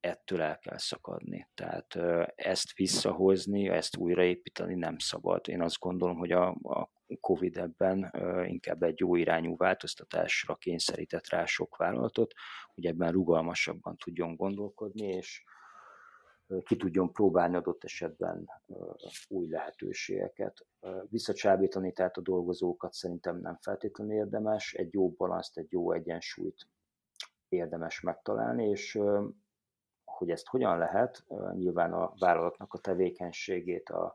ettől 0.02 0.42
el 0.42 0.58
kell 0.58 0.78
szakadni. 0.78 1.48
Tehát 1.54 1.94
ezt 2.34 2.74
visszahozni, 2.74 3.68
ezt 3.68 3.96
újraépíteni 3.96 4.74
nem 4.74 4.98
szabad. 4.98 5.48
Én 5.48 5.62
azt 5.62 5.78
gondolom, 5.78 6.16
hogy 6.16 6.32
a, 6.32 6.48
a 6.48 6.90
COVID 7.20 7.56
ebben 7.56 8.12
inkább 8.46 8.82
egy 8.82 8.98
jó 8.98 9.14
irányú 9.14 9.56
változtatásra 9.56 10.54
kényszerített 10.54 11.28
rá 11.28 11.44
sok 11.44 11.76
vállalatot, 11.76 12.32
hogy 12.74 12.86
ebben 12.86 13.12
rugalmasabban 13.12 13.96
tudjon 13.96 14.36
gondolkodni, 14.36 15.06
és 15.06 15.44
ki 16.64 16.76
tudjon 16.76 17.12
próbálni 17.12 17.56
adott 17.56 17.84
esetben 17.84 18.48
új 19.28 19.48
lehetőségeket. 19.48 20.66
Visszacsábítani 21.08 21.92
tehát 21.92 22.16
a 22.16 22.20
dolgozókat 22.20 22.92
szerintem 22.92 23.36
nem 23.36 23.58
feltétlenül 23.60 24.14
érdemes, 24.14 24.72
egy 24.72 24.92
jó 24.92 25.10
balanszt, 25.10 25.58
egy 25.58 25.72
jó 25.72 25.92
egyensúlyt 25.92 26.68
érdemes 27.48 28.00
megtalálni, 28.00 28.68
és 28.68 28.98
hogy 30.22 30.30
ezt 30.30 30.46
hogyan 30.46 30.78
lehet, 30.78 31.24
nyilván 31.52 31.92
a 31.92 32.12
vállalatnak 32.18 32.74
a 32.74 32.78
tevékenységét, 32.78 33.88
a, 33.88 34.14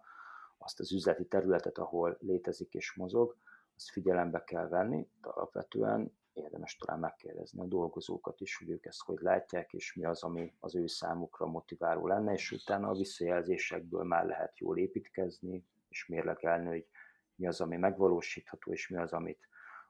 azt 0.57 0.79
az 0.79 0.91
üzleti 0.91 1.25
területet, 1.25 1.77
ahol 1.77 2.17
létezik 2.19 2.73
és 2.73 2.93
mozog, 2.93 3.35
azt 3.75 3.89
figyelembe 3.89 4.43
kell 4.43 4.67
venni, 4.67 5.07
de 5.21 5.29
alapvetően 5.29 6.17
érdemes 6.33 6.75
talán 6.75 6.99
megkérdezni 6.99 7.59
a 7.59 7.65
dolgozókat 7.65 8.41
is, 8.41 8.57
hogy 8.57 8.69
ők 8.69 8.85
ezt 8.85 9.01
hogy 9.01 9.19
látják, 9.21 9.73
és 9.73 9.93
mi 9.93 10.05
az, 10.05 10.23
ami 10.23 10.53
az 10.59 10.75
ő 10.75 10.87
számukra 10.87 11.45
motiváló 11.45 12.07
lenne, 12.07 12.33
és 12.33 12.51
utána 12.51 12.89
a 12.89 12.95
visszajelzésekből 12.95 14.03
már 14.03 14.25
lehet 14.25 14.57
jól 14.57 14.77
építkezni, 14.77 15.65
és 15.89 16.05
mérlegelni, 16.05 16.67
hogy 16.67 16.87
mi 17.35 17.47
az, 17.47 17.61
ami 17.61 17.77
megvalósítható, 17.77 18.71
és 18.71 18.87
mi 18.87 18.97
az, 18.97 19.13
amit 19.13 19.47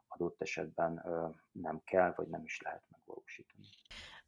adott 0.08 0.42
esetben 0.42 1.06
nem 1.52 1.82
kell, 1.84 2.14
vagy 2.16 2.28
nem 2.28 2.44
is 2.44 2.62
lehet 2.62 2.84
megvalósítani. 2.90 3.66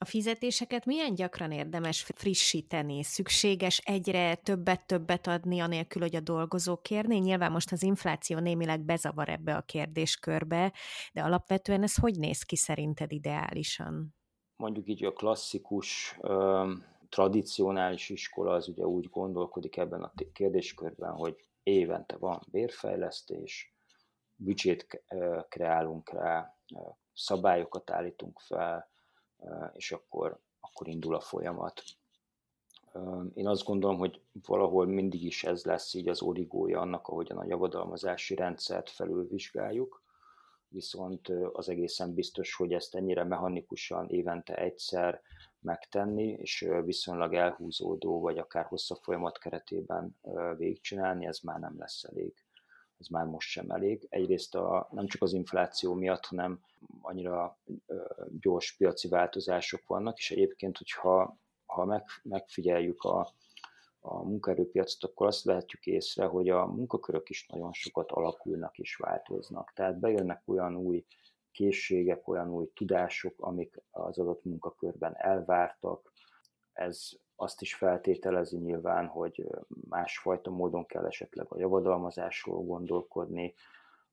A 0.01 0.05
fizetéseket 0.05 0.85
milyen 0.85 1.15
gyakran 1.15 1.51
érdemes 1.51 2.01
frissíteni? 2.15 3.03
Szükséges 3.03 3.77
egyre 3.77 4.35
többet-többet 4.35 5.27
adni, 5.27 5.59
anélkül, 5.59 6.01
hogy 6.01 6.15
a 6.15 6.19
dolgozók 6.19 6.83
kérné? 6.83 7.17
Nyilván 7.17 7.51
most 7.51 7.71
az 7.71 7.83
infláció 7.83 8.39
némileg 8.39 8.81
bezavar 8.81 9.29
ebbe 9.29 9.55
a 9.55 9.61
kérdéskörbe, 9.61 10.73
de 11.13 11.21
alapvetően 11.21 11.83
ez 11.83 11.95
hogy 11.95 12.19
néz 12.19 12.43
ki 12.43 12.55
szerinted 12.55 13.11
ideálisan? 13.11 14.15
Mondjuk 14.55 14.87
így 14.87 15.05
a 15.05 15.13
klasszikus, 15.13 16.19
tradicionális 17.09 18.09
iskola 18.09 18.53
az 18.53 18.67
ugye 18.67 18.85
úgy 18.85 19.09
gondolkodik 19.09 19.77
ebben 19.77 20.03
a 20.03 20.13
kérdéskörben, 20.33 21.11
hogy 21.11 21.45
évente 21.63 22.17
van 22.17 22.41
bérfejlesztés, 22.51 23.73
büdzsét 24.35 25.03
kreálunk 25.49 26.09
rá, 26.09 26.57
szabályokat 27.13 27.91
állítunk 27.91 28.39
fel, 28.39 28.89
és 29.73 29.91
akkor, 29.91 30.39
akkor 30.59 30.87
indul 30.87 31.15
a 31.15 31.19
folyamat. 31.19 31.83
Én 33.33 33.47
azt 33.47 33.63
gondolom, 33.63 33.97
hogy 33.97 34.21
valahol 34.45 34.85
mindig 34.85 35.23
is 35.23 35.43
ez 35.43 35.63
lesz 35.65 35.93
így 35.93 36.07
az 36.07 36.21
origója 36.21 36.79
annak, 36.79 37.07
ahogyan 37.07 37.37
a 37.37 37.45
javadalmazási 37.45 38.35
rendszert 38.35 38.89
felülvizsgáljuk, 38.89 40.03
viszont 40.67 41.27
az 41.53 41.69
egészen 41.69 42.13
biztos, 42.13 42.55
hogy 42.55 42.73
ezt 42.73 42.95
ennyire 42.95 43.23
mechanikusan 43.23 44.09
évente 44.09 44.55
egyszer 44.55 45.21
megtenni, 45.59 46.27
és 46.27 46.67
viszonylag 46.83 47.33
elhúzódó, 47.33 48.19
vagy 48.19 48.37
akár 48.37 48.65
hosszabb 48.65 48.99
folyamat 49.01 49.37
keretében 49.37 50.19
végigcsinálni, 50.57 51.25
ez 51.25 51.39
már 51.39 51.59
nem 51.59 51.75
lesz 51.77 52.03
elég 52.03 52.33
ez 52.99 53.07
már 53.07 53.25
most 53.25 53.49
sem 53.49 53.69
elég. 53.69 54.07
Egyrészt 54.09 54.55
a, 54.55 54.87
nem 54.91 55.07
csak 55.07 55.21
az 55.21 55.33
infláció 55.33 55.93
miatt, 55.93 56.25
hanem 56.25 56.59
annyira 57.01 57.59
gyors 58.39 58.75
piaci 58.77 59.07
változások 59.07 59.87
vannak, 59.87 60.17
és 60.17 60.31
egyébként, 60.31 60.77
hogyha 60.77 61.37
ha 61.65 61.85
meg, 61.85 62.03
megfigyeljük 62.23 63.01
a, 63.03 63.33
a 63.99 64.23
munkaerőpiacot, 64.23 65.03
akkor 65.03 65.27
azt 65.27 65.43
vehetjük 65.43 65.85
észre, 65.85 66.25
hogy 66.25 66.49
a 66.49 66.65
munkakörök 66.65 67.29
is 67.29 67.47
nagyon 67.47 67.73
sokat 67.73 68.11
alakulnak 68.11 68.77
és 68.77 68.95
változnak. 68.95 69.71
Tehát 69.73 69.99
bejönnek 69.99 70.41
olyan 70.45 70.75
új 70.75 71.05
készségek, 71.51 72.27
olyan 72.27 72.49
új 72.49 72.71
tudások, 72.73 73.33
amik 73.37 73.81
az 73.91 74.17
adott 74.17 74.43
munkakörben 74.43 75.15
elvártak. 75.17 76.11
Ez 76.79 77.09
azt 77.35 77.61
is 77.61 77.75
feltételezi 77.75 78.57
nyilván, 78.57 79.07
hogy 79.07 79.47
másfajta 79.89 80.49
módon 80.49 80.85
kell 80.85 81.05
esetleg 81.05 81.45
a 81.49 81.59
javadalmazásról 81.59 82.63
gondolkodni, 82.63 83.53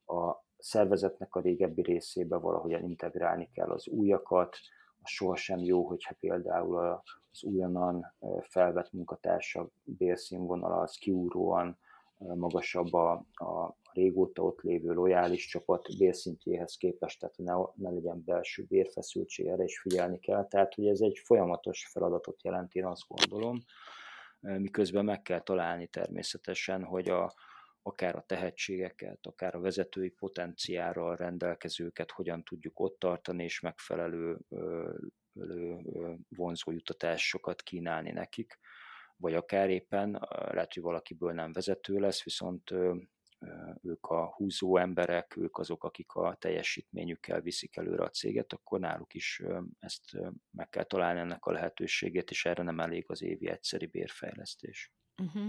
a 0.07 0.45
szervezetnek 0.59 1.35
a 1.35 1.41
régebbi 1.41 1.83
részébe 1.83 2.37
valahogyan 2.37 2.83
integrálni 2.83 3.51
kell 3.53 3.71
az 3.71 3.89
újakat, 3.89 4.57
az 5.03 5.11
sohasem 5.11 5.59
jó, 5.59 5.87
hogyha 5.87 6.15
például 6.21 7.03
az 7.31 7.43
újonnan 7.43 8.15
felvett 8.41 8.93
munkatársak 8.93 9.71
bérszínvonala 9.85 10.81
az 10.81 10.97
kiúróan 10.97 11.79
magasabb 12.19 12.93
a, 12.93 13.13
a 13.33 13.77
régóta 13.93 14.43
ott 14.43 14.61
lévő 14.61 14.93
lojális 14.93 15.47
csapat 15.47 15.99
bérszintjéhez 15.99 16.77
képest, 16.77 17.21
tehát 17.21 17.37
ne, 17.37 17.55
ne 17.75 17.91
legyen 17.91 18.23
belső 18.25 18.65
bérfeszültség, 18.69 19.47
erre 19.47 19.65
is 19.65 19.81
figyelni 19.81 20.19
kell. 20.19 20.47
Tehát, 20.49 20.75
hogy 20.75 20.87
ez 20.87 21.01
egy 21.01 21.21
folyamatos 21.25 21.89
feladatot 21.93 22.43
jelent, 22.43 22.75
én 22.75 22.87
azt 22.87 23.03
gondolom, 23.09 23.59
miközben 24.41 25.05
meg 25.05 25.23
kell 25.23 25.41
találni 25.41 25.87
természetesen, 25.87 26.85
hogy 26.85 27.09
a, 27.09 27.35
akár 27.83 28.17
a 28.17 28.25
tehetségeket, 28.27 29.27
akár 29.27 29.55
a 29.55 29.61
vezetői 29.61 30.11
potenciára 30.11 31.15
rendelkezőket 31.15 32.11
hogyan 32.11 32.43
tudjuk 32.43 32.81
ott 32.81 32.99
tartani, 32.99 33.45
és 33.45 33.61
megfelelő 33.61 34.39
vonzó 36.29 36.73
jutatásokat 36.73 37.63
kínálni 37.63 38.11
nekik, 38.11 38.59
vagy 39.17 39.35
akár 39.35 39.71
éppen 39.71 40.11
lehet, 40.31 40.75
hogy 40.75 40.83
valakiből 40.83 41.33
nem 41.33 41.53
vezető 41.53 41.99
lesz, 41.99 42.23
viszont 42.23 42.71
ők 43.83 44.07
a 44.07 44.35
húzó 44.37 44.77
emberek, 44.77 45.37
ők 45.37 45.59
azok, 45.59 45.85
akik 45.85 46.13
a 46.13 46.35
teljesítményükkel 46.35 47.41
viszik 47.41 47.77
előre 47.77 48.03
a 48.03 48.11
céget, 48.11 48.53
akkor 48.53 48.81
náluk 48.81 49.15
is 49.15 49.43
ezt 49.79 50.17
meg 50.51 50.69
kell 50.69 50.85
találni 50.85 51.21
ennek 51.21 51.47
a 51.47 51.53
lehetőségét, 51.53 52.31
és 52.31 52.45
erre 52.45 52.63
nem 52.63 52.81
elég 52.81 53.05
az 53.09 53.23
évi 53.23 53.49
egyszeri 53.49 53.87
bérfejlesztés. 53.87 54.93
Uh-huh. 55.23 55.49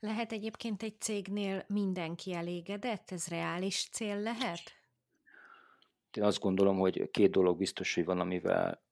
Lehet 0.00 0.32
egyébként 0.32 0.82
egy 0.82 1.00
cégnél 1.00 1.64
mindenki 1.68 2.34
elégedett? 2.34 3.10
Ez 3.10 3.26
reális 3.26 3.88
cél 3.92 4.20
lehet? 4.20 4.60
Én 6.10 6.22
azt 6.22 6.40
gondolom, 6.40 6.78
hogy 6.78 7.10
két 7.10 7.30
dolog 7.30 7.58
biztos, 7.58 7.94
hogy 7.94 8.04
van, 8.04 8.20
amivel, 8.20 8.82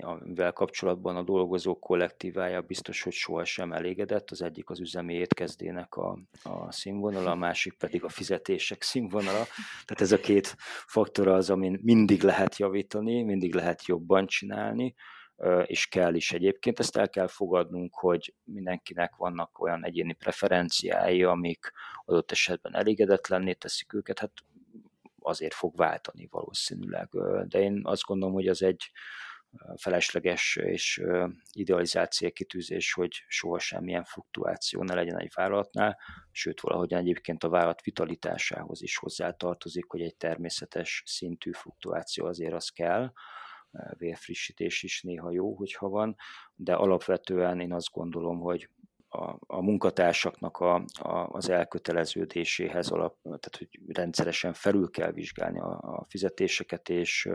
amivel 0.00 0.52
kapcsolatban 0.52 1.16
a 1.16 1.22
dolgozók 1.22 1.80
kollektívája 1.80 2.60
biztos, 2.60 3.02
hogy 3.02 3.12
sohasem 3.12 3.72
elégedett. 3.72 4.30
Az 4.30 4.42
egyik 4.42 4.70
az 4.70 4.80
üzemi 4.80 5.14
étkezdének 5.14 5.94
a, 5.94 6.18
a 6.42 6.72
színvonala, 6.72 7.30
a 7.30 7.34
másik 7.34 7.72
pedig 7.72 8.04
a 8.04 8.08
fizetések 8.08 8.82
színvonala. 8.82 9.44
Tehát 9.84 10.00
ez 10.00 10.12
a 10.12 10.18
két 10.20 10.56
faktor 10.86 11.28
az, 11.28 11.50
amin 11.50 11.80
mindig 11.82 12.22
lehet 12.22 12.56
javítani, 12.56 13.22
mindig 13.22 13.54
lehet 13.54 13.86
jobban 13.86 14.26
csinálni 14.26 14.94
és 15.64 15.86
kell 15.86 16.14
is 16.14 16.32
egyébként. 16.32 16.78
Ezt 16.78 16.96
el 16.96 17.08
kell 17.08 17.26
fogadnunk, 17.26 17.94
hogy 17.94 18.34
mindenkinek 18.44 19.16
vannak 19.16 19.60
olyan 19.60 19.84
egyéni 19.84 20.12
preferenciái, 20.12 21.22
amik 21.22 21.72
adott 22.04 22.30
esetben 22.30 22.74
elégedetlenné 22.74 23.52
teszik 23.52 23.92
őket, 23.92 24.18
hát 24.18 24.32
azért 25.20 25.54
fog 25.54 25.76
váltani 25.76 26.28
valószínűleg. 26.30 27.08
De 27.48 27.60
én 27.60 27.80
azt 27.84 28.02
gondolom, 28.02 28.34
hogy 28.34 28.48
az 28.48 28.62
egy 28.62 28.90
felesleges 29.76 30.56
és 30.56 31.02
idealizált 31.52 32.12
célkitűzés, 32.12 32.92
hogy 32.92 33.24
soha 33.28 33.58
semmilyen 33.58 34.04
fluktuáció 34.04 34.82
ne 34.82 34.94
legyen 34.94 35.18
egy 35.18 35.32
vállalatnál, 35.34 35.98
sőt 36.30 36.60
valahogyan 36.60 37.00
egyébként 37.00 37.44
a 37.44 37.48
vállalat 37.48 37.82
vitalitásához 37.82 38.82
is 38.82 38.96
hozzátartozik, 38.96 39.90
hogy 39.90 40.00
egy 40.00 40.16
természetes 40.16 41.02
szintű 41.06 41.52
fluktuáció 41.52 42.26
azért 42.26 42.54
az 42.54 42.68
kell, 42.68 43.12
vérfrissítés 43.98 44.82
is 44.82 45.02
néha 45.02 45.30
jó, 45.30 45.54
hogyha 45.54 45.88
van, 45.88 46.16
de 46.54 46.74
alapvetően 46.74 47.60
én 47.60 47.72
azt 47.72 47.92
gondolom, 47.92 48.38
hogy 48.40 48.70
a, 49.08 49.36
a 49.46 49.62
munkatársaknak 49.62 50.56
a, 50.56 50.74
a, 51.00 51.28
az 51.28 51.48
elköteleződéséhez 51.48 52.88
alap, 52.88 53.16
tehát 53.22 53.56
hogy 53.58 53.68
rendszeresen 53.86 54.52
felül 54.52 54.90
kell 54.90 55.12
vizsgálni 55.12 55.58
a, 55.58 55.78
a 55.80 56.04
fizetéseket, 56.08 56.88
és 56.88 57.28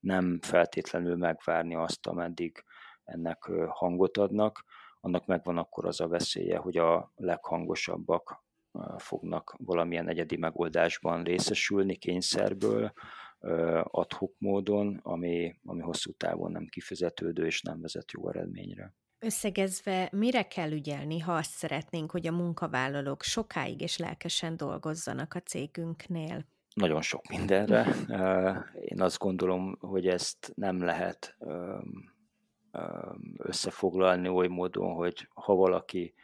nem 0.00 0.38
feltétlenül 0.40 1.16
megvárni 1.16 1.74
azt, 1.74 2.06
ameddig 2.06 2.64
ennek 3.04 3.42
hangot 3.68 4.16
adnak, 4.16 4.64
annak 5.00 5.26
megvan 5.26 5.58
akkor 5.58 5.86
az 5.86 6.00
a 6.00 6.08
veszélye, 6.08 6.56
hogy 6.56 6.76
a 6.76 7.12
leghangosabbak 7.16 8.44
fognak 8.96 9.56
valamilyen 9.58 10.08
egyedi 10.08 10.36
megoldásban 10.36 11.22
részesülni 11.22 11.96
kényszerből, 11.96 12.92
adhok 13.82 14.34
módon, 14.38 15.00
ami, 15.02 15.58
ami 15.64 15.80
hosszú 15.80 16.12
távon 16.12 16.52
nem 16.52 16.66
kifizetődő 16.66 17.46
és 17.46 17.62
nem 17.62 17.80
vezet 17.80 18.12
jó 18.12 18.28
eredményre. 18.28 18.94
Összegezve, 19.18 20.08
mire 20.12 20.42
kell 20.42 20.70
ügyelni, 20.70 21.18
ha 21.18 21.34
azt 21.34 21.50
szeretnénk, 21.50 22.10
hogy 22.10 22.26
a 22.26 22.32
munkavállalók 22.32 23.22
sokáig 23.22 23.80
és 23.80 23.96
lelkesen 23.96 24.56
dolgozzanak 24.56 25.34
a 25.34 25.40
cégünknél? 25.40 26.44
Nagyon 26.78 27.02
sok 27.02 27.28
mindenre. 27.28 27.86
Én 28.80 29.00
azt 29.00 29.18
gondolom, 29.18 29.76
hogy 29.80 30.06
ezt 30.06 30.52
nem 30.54 30.82
lehet 30.82 31.36
összefoglalni 33.36 34.28
oly 34.28 34.48
módon, 34.48 34.94
hogy 34.94 35.28
ha 35.34 35.54
valaki 35.54 36.14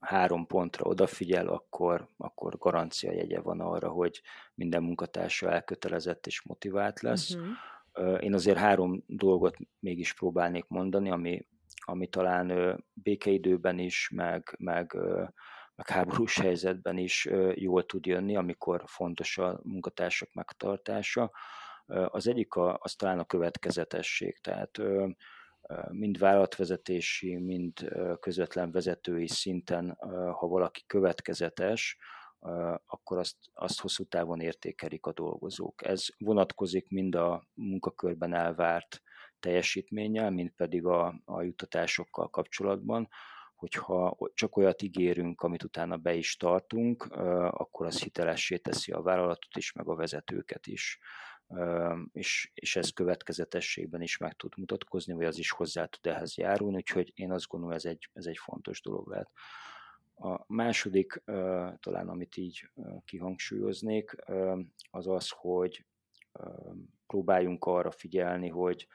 három 0.00 0.46
pontra 0.46 0.84
odafigyel, 0.84 1.48
akkor, 1.48 2.08
akkor 2.16 2.58
garancia 2.58 3.12
jegye 3.12 3.40
van 3.40 3.60
arra, 3.60 3.88
hogy 3.88 4.22
minden 4.54 4.82
munkatársa 4.82 5.50
elkötelezett 5.50 6.26
és 6.26 6.42
motivált 6.42 7.00
lesz. 7.00 7.34
Uh-huh. 7.34 8.22
Én 8.22 8.34
azért 8.34 8.58
három 8.58 9.02
dolgot 9.06 9.56
mégis 9.78 10.14
próbálnék 10.14 10.64
mondani, 10.68 11.10
ami, 11.10 11.46
ami 11.84 12.06
talán 12.06 12.78
békeidőben 12.92 13.78
is, 13.78 14.10
meg, 14.14 14.54
meg, 14.58 14.96
meg 15.80 15.96
háborús 15.96 16.38
helyzetben 16.46 16.98
is 16.98 17.28
jól 17.54 17.86
tud 17.86 18.06
jönni, 18.06 18.36
amikor 18.36 18.82
fontos 18.86 19.38
a 19.38 19.60
munkatársak 19.62 20.32
megtartása. 20.32 21.30
Az 21.86 22.26
egyik 22.26 22.54
a, 22.54 22.78
az 22.80 22.94
talán 22.94 23.18
a 23.18 23.24
következetesség, 23.24 24.38
tehát 24.40 24.78
mind 25.90 26.18
vállalatvezetési, 26.18 27.36
mind 27.36 27.92
közvetlen 28.20 28.70
vezetői 28.70 29.28
szinten, 29.28 29.96
ha 30.32 30.46
valaki 30.46 30.82
következetes, 30.86 31.98
akkor 32.86 33.18
azt, 33.18 33.36
azt 33.52 33.80
hosszú 33.80 34.04
távon 34.04 34.40
értékelik 34.40 35.06
a 35.06 35.12
dolgozók. 35.12 35.86
Ez 35.86 36.06
vonatkozik 36.18 36.88
mind 36.88 37.14
a 37.14 37.46
munkakörben 37.54 38.34
elvárt 38.34 39.02
teljesítménnyel, 39.38 40.30
mind 40.30 40.50
pedig 40.50 40.84
a, 40.86 41.14
a 41.24 41.42
juttatásokkal 41.42 42.30
kapcsolatban, 42.30 43.08
hogyha 43.60 44.16
csak 44.34 44.56
olyat 44.56 44.82
ígérünk, 44.82 45.42
amit 45.42 45.62
utána 45.62 45.96
be 45.96 46.14
is 46.14 46.36
tartunk, 46.36 47.04
akkor 47.50 47.86
az 47.86 48.02
hitelessé 48.02 48.56
teszi 48.56 48.92
a 48.92 49.02
vállalatot 49.02 49.56
is, 49.56 49.72
meg 49.72 49.88
a 49.88 49.94
vezetőket 49.94 50.66
is 50.66 50.98
és, 52.12 52.50
és 52.54 52.76
ez 52.76 52.90
következetességben 52.90 54.02
is 54.02 54.16
meg 54.16 54.32
tud 54.32 54.52
mutatkozni, 54.56 55.12
vagy 55.12 55.24
az 55.24 55.38
is 55.38 55.50
hozzá 55.50 55.84
tud 55.84 56.12
ehhez 56.12 56.36
járulni, 56.36 56.76
úgyhogy 56.76 57.12
én 57.14 57.32
azt 57.32 57.46
gondolom, 57.46 57.76
ez 57.76 57.84
egy, 57.84 58.08
ez 58.12 58.26
egy 58.26 58.38
fontos 58.38 58.80
dolog 58.80 59.08
lehet. 59.08 59.30
A 60.14 60.44
második, 60.46 61.22
talán 61.80 62.08
amit 62.08 62.36
így 62.36 62.70
kihangsúlyoznék, 63.04 64.16
az 64.90 65.06
az, 65.06 65.30
hogy 65.30 65.84
próbáljunk 67.06 67.64
arra 67.64 67.90
figyelni, 67.90 68.48
hogy 68.48 68.86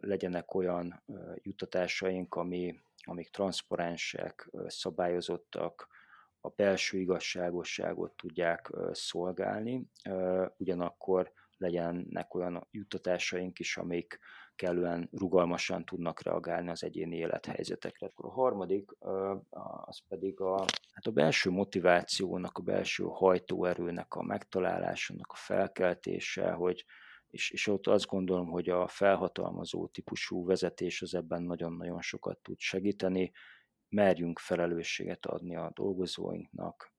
legyenek 0.00 0.54
olyan 0.54 1.02
juttatásaink, 1.34 2.34
ami, 2.34 2.80
amik 3.08 3.30
transzparensek, 3.30 4.50
szabályozottak, 4.66 5.88
a 6.40 6.48
belső 6.48 6.98
igazságosságot 6.98 8.12
tudják 8.12 8.70
szolgálni, 8.92 9.90
ugyanakkor 10.56 11.32
legyenek 11.56 12.34
olyan 12.34 12.66
juttatásaink 12.70 13.58
is, 13.58 13.76
amik 13.76 14.18
kellően 14.56 15.08
rugalmasan 15.12 15.84
tudnak 15.84 16.22
reagálni 16.22 16.68
az 16.68 16.84
egyéni 16.84 17.16
élethelyzetekre. 17.16 18.10
A 18.14 18.30
harmadik, 18.30 18.90
az 19.84 19.98
pedig 20.08 20.40
a, 20.40 20.58
hát 20.92 21.06
a 21.06 21.10
belső 21.10 21.50
motivációnak, 21.50 22.58
a 22.58 22.62
belső 22.62 23.04
hajtóerőnek 23.04 24.14
a 24.14 24.22
megtalálásának 24.22 25.32
a 25.32 25.36
felkeltése, 25.36 26.50
hogy 26.50 26.84
és, 27.30 27.50
és 27.50 27.66
ott 27.66 27.86
azt 27.86 28.06
gondolom, 28.06 28.46
hogy 28.46 28.68
a 28.68 28.88
felhatalmazó 28.88 29.86
típusú 29.86 30.44
vezetés 30.44 31.02
az 31.02 31.14
ebben 31.14 31.42
nagyon-nagyon 31.42 32.00
sokat 32.00 32.38
tud 32.38 32.58
segíteni. 32.58 33.32
Merjünk 33.88 34.38
felelősséget 34.38 35.26
adni 35.26 35.56
a 35.56 35.70
dolgozóinknak, 35.74 36.92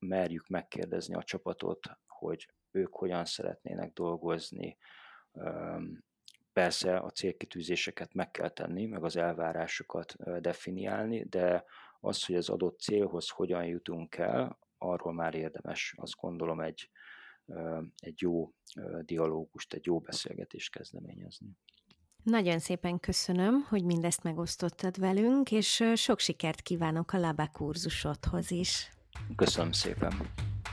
merjük 0.00 0.48
megkérdezni 0.48 1.14
a 1.14 1.22
csapatot, 1.22 1.80
hogy 2.06 2.48
ők 2.70 2.94
hogyan 2.94 3.24
szeretnének 3.24 3.92
dolgozni, 3.92 4.78
Persze 6.52 6.96
a 6.96 7.10
célkitűzéseket 7.10 8.14
meg 8.14 8.30
kell 8.30 8.48
tenni, 8.48 8.86
meg 8.86 9.04
az 9.04 9.16
elvárásokat 9.16 10.40
definiálni, 10.40 11.24
de 11.24 11.64
az, 12.00 12.24
hogy 12.24 12.36
az 12.36 12.48
adott 12.48 12.80
célhoz 12.80 13.28
hogyan 13.28 13.64
jutunk 13.64 14.16
el, 14.16 14.58
arról 14.78 15.12
már 15.12 15.34
érdemes, 15.34 15.94
azt 15.96 16.16
gondolom, 16.20 16.60
egy, 16.60 16.90
egy 17.96 18.20
jó 18.20 18.52
dialógust, 19.02 19.72
egy 19.72 19.86
jó 19.86 19.98
beszélgetést 19.98 20.72
kezdeményezni. 20.72 21.48
Nagyon 22.22 22.58
szépen 22.58 23.00
köszönöm, 23.00 23.66
hogy 23.68 23.84
mindezt 23.84 24.22
megosztottad 24.22 24.98
velünk, 24.98 25.50
és 25.50 25.84
sok 25.94 26.18
sikert 26.18 26.60
kívánok 26.60 27.12
a 27.12 27.18
Laba 27.18 27.48
kurzusodhoz 27.52 28.50
is. 28.50 28.90
Köszönöm 29.36 29.72
szépen. 29.72 30.12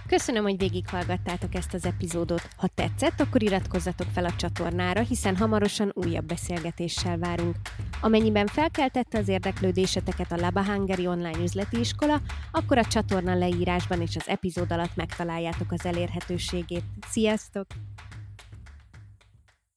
Köszönöm, 0.08 0.44
hogy 0.44 0.58
végighallgattátok 0.58 1.56
ezt 1.56 1.74
az 1.74 1.86
epizódot. 1.86 2.50
Ha 2.58 2.68
tetszett, 2.68 3.20
akkor 3.20 3.44
iratkozzatok 3.44 4.08
fel 4.14 4.26
a 4.26 4.36
csatornára, 4.36 5.02
hiszen 5.02 5.38
hamarosan 5.38 5.92
újabb 5.96 6.26
beszélgetéssel 6.26 7.18
várunk. 7.18 7.56
Amennyiben 8.02 8.48
felkeltette 8.48 9.18
az 9.18 9.28
érdeklődéseteket 9.28 10.32
a 10.32 10.36
Laba 10.36 10.64
online 11.08 11.40
üzleti 11.42 11.80
iskola, 11.80 12.22
akkor 12.52 12.78
a 12.78 12.86
csatorna 12.86 13.36
leírásban 13.36 14.02
és 14.02 14.16
az 14.16 14.28
epizód 14.28 14.72
alatt 14.72 14.96
megtaláljátok 14.96 15.72
az 15.72 15.86
elérhetőségét. 15.86 16.84
Sziasztok! 17.08 17.68